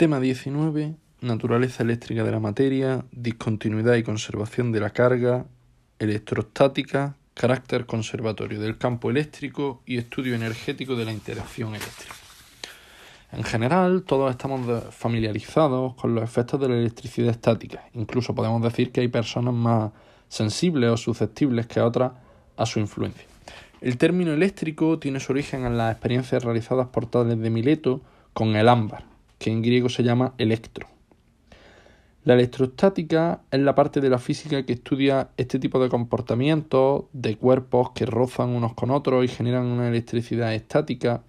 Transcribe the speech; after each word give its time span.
Tema 0.00 0.18
19. 0.18 0.94
Naturaleza 1.20 1.82
eléctrica 1.82 2.24
de 2.24 2.30
la 2.30 2.40
materia, 2.40 3.04
discontinuidad 3.12 3.96
y 3.96 4.02
conservación 4.02 4.72
de 4.72 4.80
la 4.80 4.88
carga, 4.88 5.44
electrostática, 5.98 7.16
carácter 7.34 7.84
conservatorio 7.84 8.58
del 8.60 8.78
campo 8.78 9.10
eléctrico 9.10 9.82
y 9.84 9.98
estudio 9.98 10.34
energético 10.34 10.96
de 10.96 11.04
la 11.04 11.12
interacción 11.12 11.74
eléctrica. 11.74 12.14
En 13.30 13.44
general, 13.44 14.04
todos 14.04 14.30
estamos 14.30 14.84
familiarizados 14.88 15.92
con 15.96 16.14
los 16.14 16.24
efectos 16.24 16.58
de 16.60 16.70
la 16.70 16.76
electricidad 16.78 17.28
estática. 17.28 17.84
Incluso 17.92 18.34
podemos 18.34 18.62
decir 18.62 18.92
que 18.92 19.02
hay 19.02 19.08
personas 19.08 19.52
más 19.52 19.92
sensibles 20.30 20.88
o 20.92 20.96
susceptibles 20.96 21.66
que 21.66 21.82
otras 21.82 22.12
a 22.56 22.64
su 22.64 22.80
influencia. 22.80 23.26
El 23.82 23.98
término 23.98 24.32
eléctrico 24.32 24.98
tiene 24.98 25.20
su 25.20 25.32
origen 25.32 25.66
en 25.66 25.76
las 25.76 25.92
experiencias 25.92 26.42
realizadas 26.42 26.86
por 26.86 27.04
Tales 27.04 27.38
de 27.38 27.50
Mileto 27.50 28.00
con 28.32 28.56
el 28.56 28.66
ámbar, 28.66 29.09
que 29.40 29.50
en 29.50 29.62
griego 29.62 29.88
se 29.88 30.04
llama 30.04 30.34
electro. 30.38 30.86
La 32.22 32.34
electrostática 32.34 33.40
es 33.50 33.60
la 33.60 33.74
parte 33.74 34.02
de 34.02 34.10
la 34.10 34.18
física 34.18 34.64
que 34.64 34.74
estudia 34.74 35.30
este 35.38 35.58
tipo 35.58 35.82
de 35.82 35.88
comportamientos 35.88 37.06
de 37.14 37.36
cuerpos 37.36 37.90
que 37.94 38.04
rozan 38.04 38.50
unos 38.50 38.74
con 38.74 38.90
otros 38.90 39.24
y 39.24 39.28
generan 39.28 39.64
una 39.64 39.88
electricidad 39.88 40.54
estática 40.54 41.22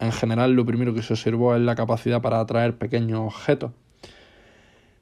en 0.00 0.10
general, 0.10 0.52
lo 0.52 0.66
primero 0.66 0.92
que 0.92 1.02
se 1.02 1.12
observó 1.12 1.54
es 1.54 1.62
la 1.62 1.76
capacidad 1.76 2.20
para 2.20 2.40
atraer 2.40 2.76
pequeños 2.76 3.20
objetos. 3.20 3.70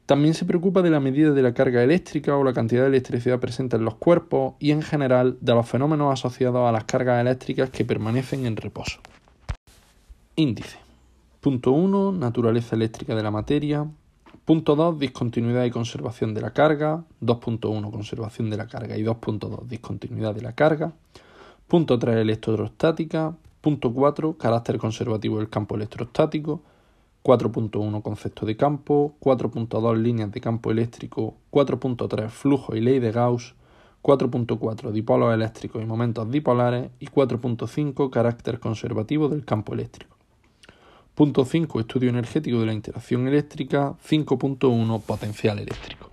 También 0.04 0.34
se 0.34 0.44
preocupa 0.44 0.82
de 0.82 0.90
la 0.90 1.00
medida 1.00 1.32
de 1.32 1.42
la 1.42 1.54
carga 1.54 1.82
eléctrica 1.82 2.36
o 2.36 2.44
la 2.44 2.52
cantidad 2.52 2.82
de 2.82 2.88
electricidad 2.88 3.40
presente 3.40 3.76
en 3.76 3.86
los 3.86 3.94
cuerpos 3.94 4.54
y 4.58 4.72
en 4.72 4.82
general 4.82 5.38
de 5.40 5.54
los 5.54 5.66
fenómenos 5.66 6.12
asociados 6.12 6.68
a 6.68 6.72
las 6.72 6.84
cargas 6.84 7.22
eléctricas 7.22 7.70
que 7.70 7.86
permanecen 7.86 8.44
en 8.44 8.56
reposo. 8.56 9.00
Índice. 10.36 10.81
Punto 11.42 11.72
1. 11.72 12.12
Naturaleza 12.12 12.76
eléctrica 12.76 13.16
de 13.16 13.22
la 13.24 13.32
materia. 13.32 13.84
Punto 14.44 14.76
2. 14.76 15.00
Discontinuidad 15.00 15.64
y 15.64 15.72
conservación 15.72 16.34
de 16.34 16.40
la 16.40 16.52
carga. 16.52 17.02
2.1. 17.20 17.90
Conservación 17.90 18.48
de 18.48 18.56
la 18.56 18.68
carga 18.68 18.96
y 18.96 19.02
2.2. 19.02 19.66
Discontinuidad 19.66 20.36
de 20.36 20.42
la 20.42 20.52
carga. 20.52 20.92
Punto 21.66 21.98
3. 21.98 22.18
Electrostática. 22.18 23.36
Punto 23.60 23.92
4. 23.92 24.38
Carácter 24.38 24.78
conservativo 24.78 25.38
del 25.38 25.50
campo 25.50 25.74
electrostático. 25.74 26.60
4.1 27.24 28.02
Concepto 28.02 28.46
de 28.46 28.56
campo. 28.56 29.16
4.2 29.20 29.96
Líneas 29.96 30.30
de 30.30 30.40
campo 30.40 30.70
eléctrico. 30.70 31.34
4.3 31.50 32.28
Flujo 32.28 32.76
y 32.76 32.80
ley 32.82 33.00
de 33.00 33.10
Gauss. 33.10 33.56
4.4 34.00 34.92
Dipolos 34.92 35.34
eléctricos 35.34 35.82
y 35.82 35.86
momentos 35.86 36.30
dipolares. 36.30 36.92
Y 37.00 37.06
4.5 37.06 38.10
Carácter 38.10 38.60
conservativo 38.60 39.28
del 39.28 39.44
campo 39.44 39.74
eléctrico. 39.74 40.21
Punto 41.14 41.44
5 41.44 41.80
Estudio 41.80 42.08
energético 42.08 42.60
de 42.60 42.66
la 42.66 42.72
interacción 42.72 43.28
eléctrica. 43.28 43.94
5.1 44.08 45.02
Potencial 45.02 45.58
eléctrico. 45.58 46.10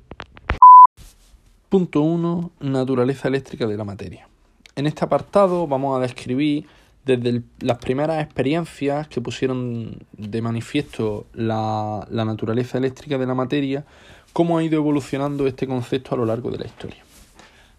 Punto 1.69 2.01
1 2.01 2.51
Naturaleza 2.59 3.29
eléctrica 3.29 3.65
de 3.65 3.77
la 3.77 3.85
materia. 3.85 4.27
En 4.75 4.87
este 4.87 5.05
apartado 5.05 5.67
vamos 5.67 5.97
a 5.97 6.01
describir 6.01 6.65
desde 7.05 7.43
las 7.61 7.77
primeras 7.77 8.21
experiencias 8.21 9.07
que 9.07 9.21
pusieron 9.21 10.05
de 10.11 10.41
manifiesto 10.41 11.27
la, 11.33 12.05
la, 12.11 12.25
naturaleza 12.25 12.77
eléctrica 12.77 13.17
de 13.17 13.25
la 13.25 13.33
materia, 13.33 13.85
cómo 14.33 14.57
ha 14.57 14.63
ido 14.63 14.75
evolucionando 14.75 15.47
este 15.47 15.65
concepto 15.65 16.13
a 16.13 16.17
lo 16.17 16.25
largo 16.25 16.51
de 16.51 16.59
la 16.59 16.65
historia. 16.65 17.08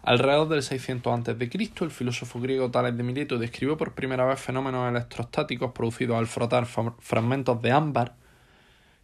Alrededor 0.03 0.49
del 0.49 0.63
600 0.63 1.29
a.C., 1.29 1.51
el 1.81 1.91
filósofo 1.91 2.41
griego 2.41 2.71
Tales 2.71 2.97
de 2.97 3.03
Mileto 3.03 3.39
describió 3.39 3.77
por 3.77 3.95
primera 3.95 4.25
vez 4.25 4.41
fenómenos 4.41 4.89
electrostáticos 4.89 5.73
producidos 5.73 6.17
al 6.17 6.27
frotar 6.27 6.67
fragmentos 6.67 7.61
de 7.61 7.71
ámbar 7.71 8.15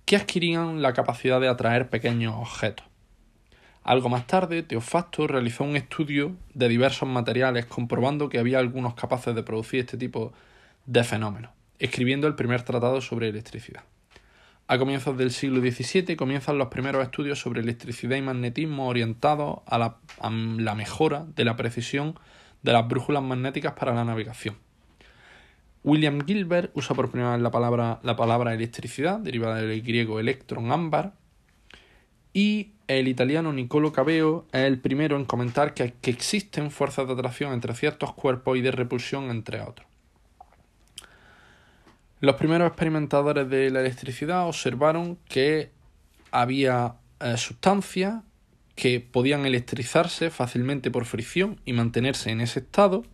que 0.07 0.17
adquirían 0.17 0.81
la 0.81 0.95
capacidad 0.95 1.41
de 1.41 1.49
atraer 1.49 1.91
pequeños 1.91 2.35
objetos. 2.35 2.87
Algo 3.85 4.09
más 4.09 4.27
tarde, 4.27 4.63
Teofacto 4.63 5.27
realizó 5.27 5.65
un 5.65 5.77
estudio 5.77 6.35
de 6.55 6.69
diversos 6.69 7.09
materiales 7.09 7.67
comprobando 7.67 8.29
que 8.29 8.39
había 8.39 8.59
algunos 8.59 8.95
capaces 8.95 9.35
de 9.35 9.43
producir 9.43 9.81
este 9.81 9.99
tipo 9.99 10.33
de 10.87 11.05
fenómenos, 11.05 11.53
escribiendo 11.79 12.27
el 12.27 12.35
primer 12.35 12.63
tratado 12.63 13.01
sobre 13.01 13.29
electricidad. 13.29 13.85
A 14.69 14.79
comienzos 14.79 15.17
del 15.17 15.31
siglo 15.31 15.61
XVII 15.61 16.17
comienzan 16.17 16.59
los 16.59 16.69
primeros 16.69 17.05
estudios 17.05 17.39
sobre 17.39 17.61
electricidad 17.61 18.17
y 18.17 18.23
magnetismo 18.23 18.89
orientados 18.89 19.61
a 19.65 19.79
la, 19.79 20.75
mejora 20.75 21.25
de 21.37 21.45
la 21.45 21.55
precisión 21.55 22.19
de 22.65 22.73
las 22.73 22.89
brújulas 22.89 23.23
magnéticas 23.23 23.75
para 23.75 23.95
la 23.95 24.05
navegación. 24.05 24.57
William 25.85 26.27
Gilbert 26.27 26.73
usa 26.75 26.97
por 26.97 27.13
primera 27.13 27.35
vez 27.35 27.43
la 27.43 27.53
palabra, 27.53 28.01
la 28.03 28.17
palabra 28.17 28.55
electricidad, 28.55 29.21
derivada 29.21 29.63
del 29.63 29.83
griego 29.83 30.19
electron 30.19 30.73
ámbar, 30.73 31.13
y 32.33 32.73
el 32.89 33.07
italiano 33.07 33.53
Niccolo 33.53 33.93
Cabeo 33.93 34.47
es 34.51 34.63
el 34.63 34.81
primero 34.81 35.17
en 35.17 35.27
comentar 35.27 35.75
que 35.75 35.95
existen 36.03 36.73
fuerzas 36.73 37.07
de 37.07 37.13
atracción 37.13 37.53
entre 37.53 37.73
ciertos 37.75 38.15
cuerpos 38.15 38.59
y 38.59 38.63
de 38.63 38.73
repulsión 38.73 39.31
entre 39.31 39.61
otros. 39.61 39.87
Los 42.21 42.37
primeros 42.37 42.69
experimentadores 42.69 43.49
de 43.51 43.71
la 43.71 43.81
electricidad 43.81 44.49
observaron 44.49 45.19
que 45.29 45.71
había 46.31 46.95
eh, 47.21 47.37
sustancias 47.37 48.23
que 48.75 49.01
podían 49.01 49.45
electrizarse 49.45 50.31
fácilmente 50.31 50.91
por 50.91 51.05
fricción 51.05 51.61
y 51.67 51.75
mantenerse 51.75 52.31
en 52.31 52.41
ese 52.41 52.61
estado, 52.61 53.05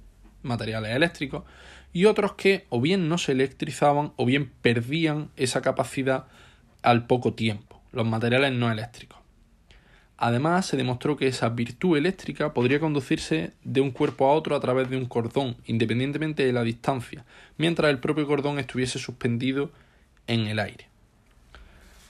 materiales 0.42 0.94
eléctricos, 0.94 1.44
y 1.92 2.04
otros 2.04 2.34
que 2.34 2.66
o 2.68 2.80
bien 2.80 3.08
no 3.08 3.18
se 3.18 3.32
electrizaban 3.32 4.12
o 4.16 4.24
bien 4.24 4.52
perdían 4.62 5.30
esa 5.36 5.62
capacidad 5.62 6.26
al 6.82 7.06
poco 7.06 7.34
tiempo, 7.34 7.82
los 7.92 8.06
materiales 8.06 8.52
no 8.52 8.70
eléctricos. 8.70 9.21
Además, 10.24 10.66
se 10.66 10.76
demostró 10.76 11.16
que 11.16 11.26
esa 11.26 11.48
virtud 11.48 11.98
eléctrica 11.98 12.54
podría 12.54 12.78
conducirse 12.78 13.54
de 13.64 13.80
un 13.80 13.90
cuerpo 13.90 14.28
a 14.28 14.34
otro 14.34 14.54
a 14.54 14.60
través 14.60 14.88
de 14.88 14.96
un 14.96 15.06
cordón, 15.06 15.56
independientemente 15.66 16.46
de 16.46 16.52
la 16.52 16.62
distancia, 16.62 17.24
mientras 17.58 17.90
el 17.90 17.98
propio 17.98 18.24
cordón 18.28 18.60
estuviese 18.60 19.00
suspendido 19.00 19.72
en 20.28 20.46
el 20.46 20.60
aire. 20.60 20.86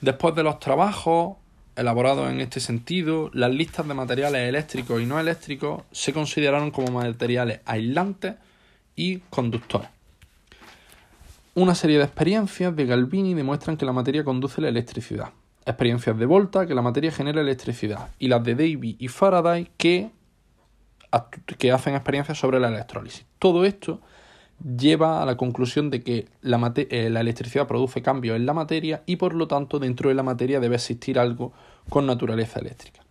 Después 0.02 0.34
de 0.34 0.42
los 0.42 0.60
trabajos 0.60 1.38
elaborados 1.74 2.30
en 2.30 2.42
este 2.42 2.60
sentido, 2.60 3.30
las 3.32 3.50
listas 3.50 3.88
de 3.88 3.94
materiales 3.94 4.46
eléctricos 4.46 5.00
y 5.00 5.06
no 5.06 5.18
eléctricos 5.18 5.84
se 5.90 6.12
consideraron 6.12 6.70
como 6.70 6.92
materiales 6.92 7.60
aislantes 7.64 8.34
y 8.94 9.20
conductores. 9.30 9.88
Una 11.54 11.74
serie 11.74 11.96
de 11.96 12.04
experiencias 12.04 12.76
de 12.76 12.84
Galvini 12.84 13.32
demuestran 13.32 13.78
que 13.78 13.86
la 13.86 13.94
materia 13.94 14.22
conduce 14.22 14.60
la 14.60 14.68
electricidad 14.68 15.30
experiencias 15.66 16.18
de 16.18 16.26
Volta 16.26 16.66
que 16.66 16.74
la 16.74 16.82
materia 16.82 17.12
genera 17.12 17.40
electricidad 17.40 18.10
y 18.18 18.28
las 18.28 18.42
de 18.44 18.54
Davy 18.54 18.96
y 18.98 19.08
Faraday 19.08 19.70
que, 19.76 20.10
hacen 21.10 21.94
experiencias 21.94 22.38
sobre 22.38 22.58
la 22.58 22.68
electrólisis. 22.68 23.26
Todo 23.38 23.64
esto 23.64 24.00
lleva 24.76 25.22
a 25.22 25.26
la 25.26 25.36
conclusión 25.36 25.90
de 25.90 26.02
que 26.02 26.28
la, 26.40 26.72
eh, 26.76 27.10
la, 27.10 27.20
electricidad 27.20 27.66
produce 27.66 28.00
cambios 28.02 28.36
en 28.36 28.46
la 28.46 28.54
materia 28.54 29.02
y 29.06 29.16
por 29.16 29.34
lo 29.34 29.48
tanto 29.48 29.78
dentro 29.78 30.08
de 30.08 30.14
la 30.14 30.22
materia 30.22 30.60
debe 30.60 30.76
existir 30.76 31.18
algo 31.18 31.52
con 31.88 32.06
naturaleza 32.06 32.60
eléctrica. 32.60 33.02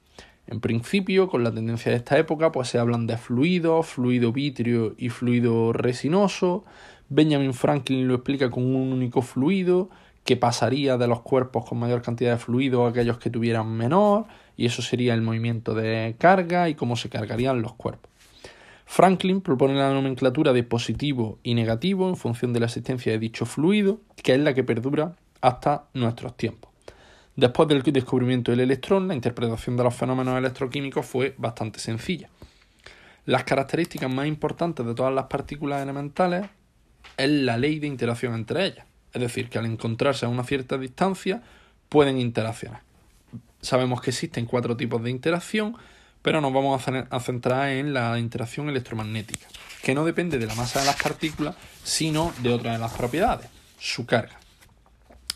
En 0.47 0.59
principio, 0.59 1.29
con 1.29 1.43
la 1.43 1.53
tendencia 1.53 1.91
de 1.91 1.97
esta 1.97 2.17
época, 2.17 2.51
pues 2.51 2.67
se 2.67 2.79
hablan 2.79 3.07
de 3.07 3.17
fluidos, 3.17 3.87
fluido 3.87 4.33
vítreo 4.33 4.95
y 4.97 5.09
fluido 5.09 5.71
resinoso. 5.71 6.65
Benjamin 7.09 7.53
Franklin 7.53 8.07
lo 8.07 8.15
explica 8.15 8.49
con 8.49 8.63
un 8.63 8.91
único 8.91 9.21
fluido 9.21 9.89
que 10.23 10.37
pasaría 10.37 10.97
de 10.97 11.07
los 11.07 11.21
cuerpos 11.21 11.65
con 11.67 11.79
mayor 11.79 12.01
cantidad 12.01 12.31
de 12.31 12.37
fluido 12.37 12.85
a 12.85 12.89
aquellos 12.89 13.17
que 13.17 13.29
tuvieran 13.29 13.71
menor, 13.71 14.25
y 14.55 14.65
eso 14.65 14.81
sería 14.81 15.13
el 15.13 15.21
movimiento 15.21 15.73
de 15.73 16.15
carga 16.19 16.69
y 16.69 16.75
cómo 16.75 16.95
se 16.95 17.09
cargarían 17.09 17.61
los 17.61 17.73
cuerpos. 17.73 18.11
Franklin 18.85 19.39
propone 19.41 19.75
la 19.75 19.93
nomenclatura 19.93 20.51
de 20.51 20.63
positivo 20.63 21.39
y 21.43 21.53
negativo 21.53 22.09
en 22.09 22.17
función 22.17 22.51
de 22.51 22.59
la 22.59 22.65
existencia 22.65 23.11
de 23.13 23.19
dicho 23.19 23.45
fluido, 23.45 24.01
que 24.21 24.33
es 24.33 24.39
la 24.39 24.53
que 24.53 24.65
perdura 24.65 25.15
hasta 25.39 25.85
nuestros 25.93 26.35
tiempos. 26.35 26.69
Después 27.35 27.69
del 27.69 27.81
descubrimiento 27.81 28.51
del 28.51 28.59
electrón, 28.59 29.07
la 29.07 29.15
interpretación 29.15 29.77
de 29.77 29.85
los 29.85 29.95
fenómenos 29.95 30.37
electroquímicos 30.37 31.05
fue 31.05 31.33
bastante 31.37 31.79
sencilla. 31.79 32.29
Las 33.25 33.45
características 33.45 34.11
más 34.11 34.27
importantes 34.27 34.85
de 34.85 34.93
todas 34.93 35.13
las 35.13 35.25
partículas 35.25 35.81
elementales 35.81 36.47
es 37.15 37.29
la 37.29 37.57
ley 37.57 37.79
de 37.79 37.87
interacción 37.87 38.33
entre 38.33 38.65
ellas. 38.65 38.90
Es 39.13 39.21
decir, 39.21 39.49
que 39.49 39.59
al 39.59 39.65
encontrarse 39.65 40.25
a 40.25 40.29
una 40.29 40.43
cierta 40.43 40.77
distancia 40.77 41.41
pueden 41.89 42.19
interaccionar. 42.19 42.81
Sabemos 43.61 44.01
que 44.01 44.11
existen 44.11 44.45
cuatro 44.45 44.77
tipos 44.77 45.03
de 45.03 45.11
interacción, 45.11 45.75
pero 46.21 46.41
nos 46.41 46.53
vamos 46.53 46.81
a 46.87 47.19
centrar 47.19 47.69
en 47.69 47.93
la 47.93 48.17
interacción 48.19 48.69
electromagnética, 48.69 49.47
que 49.83 49.93
no 49.93 50.05
depende 50.05 50.37
de 50.37 50.45
la 50.45 50.55
masa 50.55 50.79
de 50.79 50.85
las 50.85 51.01
partículas, 51.01 51.55
sino 51.83 52.33
de 52.41 52.53
otra 52.53 52.73
de 52.73 52.79
las 52.79 52.93
propiedades, 52.93 53.49
su 53.79 54.05
carga. 54.05 54.39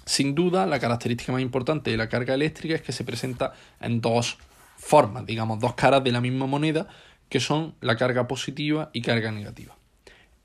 Sin 0.05 0.35
duda, 0.35 0.67
la 0.67 0.79
característica 0.79 1.31
más 1.31 1.41
importante 1.41 1.89
de 1.89 1.97
la 1.97 2.07
carga 2.07 2.35
eléctrica 2.35 2.75
es 2.75 2.81
que 2.81 2.91
se 2.91 3.03
presenta 3.03 3.53
en 3.81 4.01
dos 4.01 4.37
formas, 4.77 5.25
digamos, 5.25 5.59
dos 5.59 5.73
caras 5.73 6.03
de 6.03 6.11
la 6.11 6.21
misma 6.21 6.45
moneda, 6.45 6.87
que 7.27 7.39
son 7.39 7.73
la 7.81 7.95
carga 7.97 8.27
positiva 8.27 8.91
y 8.93 9.01
carga 9.01 9.31
negativa. 9.31 9.75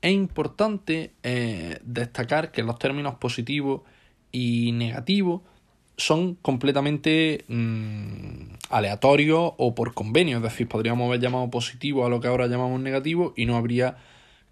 Es 0.01 0.11
importante 0.11 1.13
eh, 1.23 1.79
destacar 1.83 2.51
que 2.51 2.63
los 2.63 2.79
términos 2.79 3.15
positivo 3.15 3.83
y 4.31 4.71
negativo 4.71 5.43
son 5.97 6.35
completamente 6.35 7.45
mm, 7.47 8.55
aleatorios 8.69 9.53
o 9.57 9.75
por 9.75 9.93
convenio, 9.93 10.37
es 10.37 10.43
decir, 10.43 10.67
podríamos 10.67 11.07
haber 11.07 11.19
llamado 11.19 11.49
positivo 11.49 12.05
a 12.05 12.09
lo 12.09 12.19
que 12.19 12.27
ahora 12.27 12.47
llamamos 12.47 12.81
negativo 12.81 13.33
y 13.35 13.45
no 13.45 13.55
habría 13.55 13.97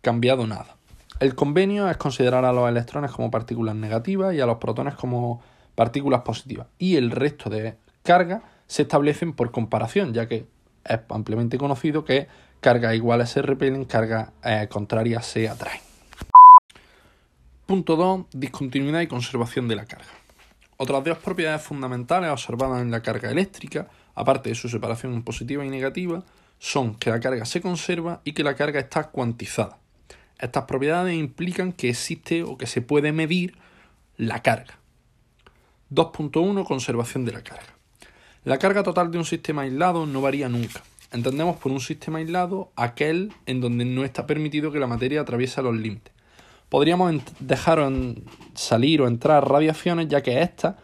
cambiado 0.01 0.46
nada. 0.46 0.78
El 1.19 1.36
convenio 1.36 1.90
es 1.90 1.98
considerar 1.98 2.45
a 2.45 2.54
los 2.54 2.69
electrones 2.69 3.12
como 3.12 3.31
partículas 3.31 3.75
negativas 3.75 4.34
y 4.36 4.40
a 4.40 4.45
los 4.45 4.57
protones 4.57 4.94
como 4.94 5.42
partículas 5.75 6.22
positivas. 6.22 6.68
Y 6.78 6.95
el 6.95 7.12
resto 7.12 7.50
de 7.50 7.75
cargas 8.04 8.44
se 8.68 8.84
establecen 8.84 9.34
por 9.34 9.52
comparación, 9.52 10.13
ya 10.13 10.28
que 10.28 10.45
es 10.86 11.00
ampliamente 11.10 11.57
conocido 11.57 12.06
que 12.06 12.28
cargas 12.59 12.95
iguales 12.95 13.29
se 13.29 13.41
repelen, 13.41 13.85
cargas 13.85 14.29
eh, 14.44 14.67
contrarias 14.69 15.25
se 15.25 15.50
atraen. 15.50 15.81
Punto 17.65 17.95
2. 17.95 18.25
Discontinuidad 18.33 19.01
y 19.01 19.07
conservación 19.07 19.67
de 19.67 19.75
la 19.75 19.85
carga. 19.85 20.09
Otras 20.77 21.03
dos 21.03 21.17
propiedades 21.17 21.61
fundamentales 21.61 22.31
observadas 22.31 22.81
en 22.81 22.89
la 22.89 23.01
carga 23.01 23.29
eléctrica, 23.29 23.89
aparte 24.15 24.50
de 24.50 24.56
su 24.56 24.69
separación 24.69 25.21
positiva 25.23 25.65
y 25.65 25.69
negativa, 25.69 26.23
son 26.57 26.95
que 26.95 27.09
la 27.09 27.19
carga 27.19 27.45
se 27.45 27.61
conserva 27.61 28.21
y 28.23 28.33
que 28.33 28.44
la 28.44 28.56
carga 28.56 28.79
está 28.79 29.09
cuantizada. 29.09 29.77
Estas 30.39 30.63
propiedades 30.63 31.15
implican 31.15 31.73
que 31.73 31.89
existe 31.89 32.44
o 32.44 32.57
que 32.57 32.65
se 32.65 32.81
puede 32.81 33.11
medir 33.11 33.57
la 34.15 34.41
carga. 34.41 34.79
2.1 35.91 36.65
Conservación 36.65 37.25
de 37.25 37.33
la 37.33 37.44
carga. 37.44 37.75
La 38.45 38.57
carga 38.57 38.83
total 38.83 39.11
de 39.11 39.17
un 39.17 39.25
sistema 39.25 39.63
aislado 39.63 40.06
no 40.06 40.21
varía 40.21 40.47
nunca. 40.47 40.81
Entendemos 41.11 41.57
por 41.57 41.71
un 41.71 41.79
sistema 41.79 42.19
aislado 42.19 42.71
aquel 42.75 43.33
en 43.47 43.61
donde 43.61 43.83
no 43.83 44.03
está 44.03 44.27
permitido 44.27 44.71
que 44.71 44.79
la 44.79 44.85
materia 44.85 45.21
atraviese 45.21 45.61
los 45.63 45.75
límites. 45.75 46.13
Podríamos 46.69 47.15
dejar 47.39 47.79
salir 48.53 49.01
o 49.01 49.07
entrar 49.07 49.50
radiaciones 49.50 50.07
ya 50.07 50.21
que 50.21 50.41
éstas 50.41 50.75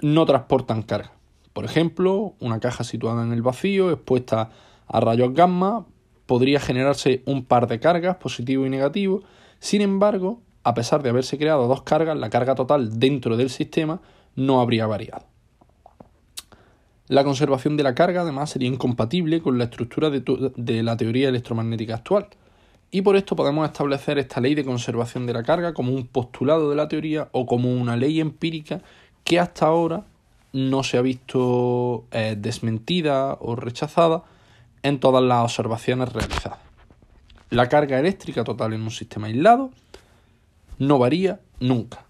no 0.00 0.24
transportan 0.24 0.82
carga. 0.82 1.12
Por 1.52 1.66
ejemplo, 1.66 2.34
una 2.40 2.58
caja 2.58 2.84
situada 2.84 3.22
en 3.22 3.32
el 3.32 3.42
vacío 3.42 3.90
expuesta 3.90 4.50
a 4.86 5.00
rayos 5.00 5.34
gamma 5.34 5.84
podría 6.24 6.58
generarse 6.58 7.22
un 7.26 7.44
par 7.44 7.66
de 7.66 7.80
cargas, 7.80 8.16
positivo 8.16 8.64
y 8.64 8.70
negativo. 8.70 9.22
Sin 9.58 9.82
embargo, 9.82 10.40
a 10.62 10.72
pesar 10.72 11.02
de 11.02 11.10
haberse 11.10 11.36
creado 11.36 11.66
dos 11.66 11.82
cargas, 11.82 12.16
la 12.16 12.30
carga 12.30 12.54
total 12.54 12.98
dentro 12.98 13.36
del 13.36 13.50
sistema 13.50 14.00
no 14.36 14.60
habría 14.60 14.86
variado. 14.86 15.29
La 17.10 17.24
conservación 17.24 17.76
de 17.76 17.82
la 17.82 17.96
carga 17.96 18.20
además 18.20 18.50
sería 18.50 18.68
incompatible 18.68 19.42
con 19.42 19.58
la 19.58 19.64
estructura 19.64 20.10
de, 20.10 20.82
la 20.84 20.96
teoría 20.96 21.28
electromagnética 21.28 21.96
actual. 21.96 22.28
Y 22.92 23.02
por 23.02 23.16
esto 23.16 23.34
podemos 23.34 23.66
establecer 23.66 24.18
esta 24.18 24.40
ley 24.40 24.54
de 24.54 24.64
conservación 24.64 25.26
de 25.26 25.32
la 25.32 25.42
carga 25.42 25.74
como 25.74 25.92
un 25.92 26.06
postulado 26.06 26.70
de 26.70 26.76
la 26.76 26.86
teoría 26.86 27.28
o 27.32 27.46
como 27.46 27.74
una 27.74 27.96
ley 27.96 28.20
empírica 28.20 28.80
que 29.24 29.40
hasta 29.40 29.66
ahora 29.66 30.04
no 30.52 30.84
se 30.84 30.98
ha 30.98 31.02
visto 31.02 32.04
eh, 32.12 32.36
desmentida 32.38 33.36
o 33.40 33.56
rechazada 33.56 34.22
en 34.84 35.00
todas 35.00 35.24
las 35.24 35.42
observaciones 35.42 36.12
realizadas. 36.12 36.60
La 37.50 37.68
carga 37.68 37.98
eléctrica 37.98 38.44
total 38.44 38.72
en 38.74 38.82
un 38.82 38.92
sistema 38.92 39.26
aislado 39.26 39.72
no 40.78 41.00
varía 41.00 41.40
nunca. 41.58 42.04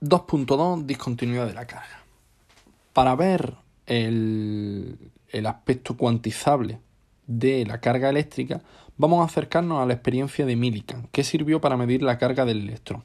2.2 0.00 0.86
Discontinuidad 0.86 1.46
de 1.46 1.54
la 1.54 1.68
carga. 1.68 2.03
Para 2.94 3.16
ver 3.16 3.56
el, 3.86 5.10
el 5.30 5.46
aspecto 5.46 5.96
cuantizable 5.96 6.78
de 7.26 7.66
la 7.66 7.80
carga 7.80 8.08
eléctrica, 8.08 8.62
vamos 8.96 9.20
a 9.20 9.24
acercarnos 9.24 9.82
a 9.82 9.86
la 9.86 9.94
experiencia 9.94 10.46
de 10.46 10.54
Millikan, 10.54 11.08
que 11.10 11.24
sirvió 11.24 11.60
para 11.60 11.76
medir 11.76 12.02
la 12.02 12.18
carga 12.18 12.44
del 12.44 12.60
electrón. 12.60 13.02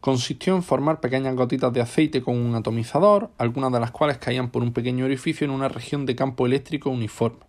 Consistió 0.00 0.56
en 0.56 0.62
formar 0.62 1.00
pequeñas 1.00 1.36
gotitas 1.36 1.70
de 1.74 1.82
aceite 1.82 2.22
con 2.22 2.36
un 2.36 2.54
atomizador, 2.54 3.30
algunas 3.36 3.70
de 3.72 3.80
las 3.80 3.90
cuales 3.90 4.16
caían 4.16 4.50
por 4.50 4.62
un 4.62 4.72
pequeño 4.72 5.04
orificio 5.04 5.44
en 5.44 5.50
una 5.50 5.68
región 5.68 6.06
de 6.06 6.16
campo 6.16 6.46
eléctrico 6.46 6.88
uniforme. 6.88 7.44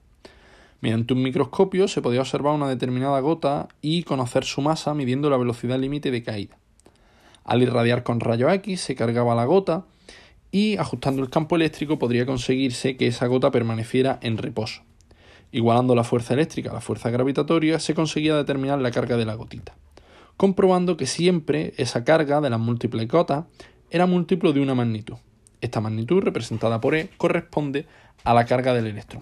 Mediante 0.82 1.14
un 1.14 1.24
microscopio 1.24 1.88
se 1.88 2.02
podía 2.02 2.20
observar 2.20 2.54
una 2.54 2.68
determinada 2.68 3.18
gota 3.22 3.70
y 3.82 4.04
conocer 4.04 4.44
su 4.44 4.62
masa 4.62 4.94
midiendo 4.94 5.30
la 5.30 5.38
velocidad 5.38 5.80
límite 5.80 6.12
de 6.12 6.22
caída. 6.22 6.58
Al 7.46 7.62
irradiar 7.62 8.04
con 8.04 8.20
rayos 8.20 8.52
X 8.56 8.82
se 8.82 8.96
cargaba 8.96 9.36
la 9.36 9.46
gota 9.46 9.86
y 10.52 10.78
ajustando 10.78 11.22
el 11.22 11.30
campo 11.30 11.56
eléctrico 11.56 12.00
podría 12.00 12.26
conseguirse 12.26 12.98
que 12.98 13.08
esa 13.08 13.28
gota 13.28 13.52
permaneciera 13.52 14.20
en 14.22 14.38
reposo. 14.38 14.82
Igualando 15.52 15.96
la 15.96 16.04
fuerza 16.04 16.34
eléctrica 16.34 16.72
a 16.72 16.74
la 16.74 16.82
fuerza 16.82 17.10
gravitatoria 17.10 17.80
se 17.80 17.94
conseguía 17.94 18.36
determinar 18.36 18.80
la 18.80 18.92
carga 18.92 19.18
de 19.18 19.26
la 19.26 19.36
gotita 19.36 19.76
comprobando 20.40 20.96
que 20.96 21.06
siempre 21.06 21.74
esa 21.76 22.06
carga 22.06 22.40
de 22.40 22.50
las 22.50 22.62
múltiples 22.62 23.06
gotas 23.10 23.44
era 23.92 24.06
múltiplo 24.06 24.54
de 24.54 24.62
una 24.62 24.74
magnitud. 24.74 25.16
Esta 25.60 25.82
magnitud, 25.82 26.24
representada 26.24 26.80
por 26.80 26.96
E, 26.96 27.10
corresponde 27.18 27.88
a 28.24 28.34
la 28.34 28.46
carga 28.46 28.74
del 28.74 28.88
electrón. 28.88 29.22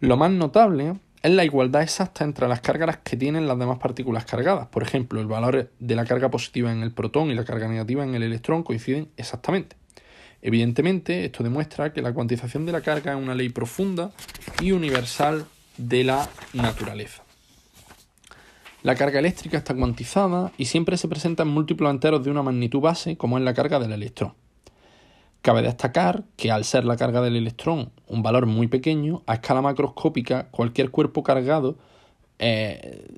Lo 0.00 0.16
más 0.16 0.30
notable 0.30 0.94
es 1.26 1.32
la 1.32 1.44
igualdad 1.44 1.82
exacta 1.82 2.22
entre 2.22 2.46
las 2.46 2.60
cargas 2.60 2.98
que 2.98 3.16
tienen 3.16 3.48
las 3.48 3.58
demás 3.58 3.78
partículas 3.78 4.24
cargadas. 4.24 4.68
Por 4.68 4.84
ejemplo, 4.84 5.20
el 5.20 5.26
valor 5.26 5.72
de 5.76 5.96
la 5.96 6.04
carga 6.04 6.30
positiva 6.30 6.70
en 6.70 6.82
el 6.82 6.92
protón 6.92 7.32
y 7.32 7.34
la 7.34 7.44
carga 7.44 7.66
negativa 7.66 8.04
en 8.04 8.14
el 8.14 8.22
electrón 8.22 8.62
coinciden 8.62 9.08
exactamente. 9.16 9.74
Evidentemente, 10.40 11.24
esto 11.24 11.42
demuestra 11.42 11.92
que 11.92 12.00
la 12.00 12.14
cuantización 12.14 12.64
de 12.64 12.70
la 12.70 12.80
carga 12.80 13.12
es 13.12 13.18
una 13.18 13.34
ley 13.34 13.48
profunda 13.48 14.12
y 14.60 14.70
universal 14.70 15.46
de 15.78 16.04
la 16.04 16.28
naturaleza. 16.52 17.24
La 18.84 18.94
carga 18.94 19.18
eléctrica 19.18 19.58
está 19.58 19.74
cuantizada 19.74 20.52
y 20.56 20.66
siempre 20.66 20.96
se 20.96 21.08
presenta 21.08 21.42
en 21.42 21.48
múltiplos 21.48 21.90
enteros 21.90 22.22
de 22.22 22.30
una 22.30 22.44
magnitud 22.44 22.78
base, 22.78 23.16
como 23.16 23.36
es 23.36 23.42
la 23.42 23.52
carga 23.52 23.80
del 23.80 23.90
electrón. 23.90 24.34
Cabe 25.46 25.62
destacar 25.62 26.24
que 26.34 26.50
al 26.50 26.64
ser 26.64 26.84
la 26.84 26.96
carga 26.96 27.20
del 27.20 27.36
electrón 27.36 27.92
un 28.08 28.20
valor 28.20 28.46
muy 28.46 28.66
pequeño, 28.66 29.22
a 29.28 29.34
escala 29.34 29.62
macroscópica 29.62 30.48
cualquier 30.50 30.90
cuerpo 30.90 31.22
cargado 31.22 31.78
eh, 32.40 33.14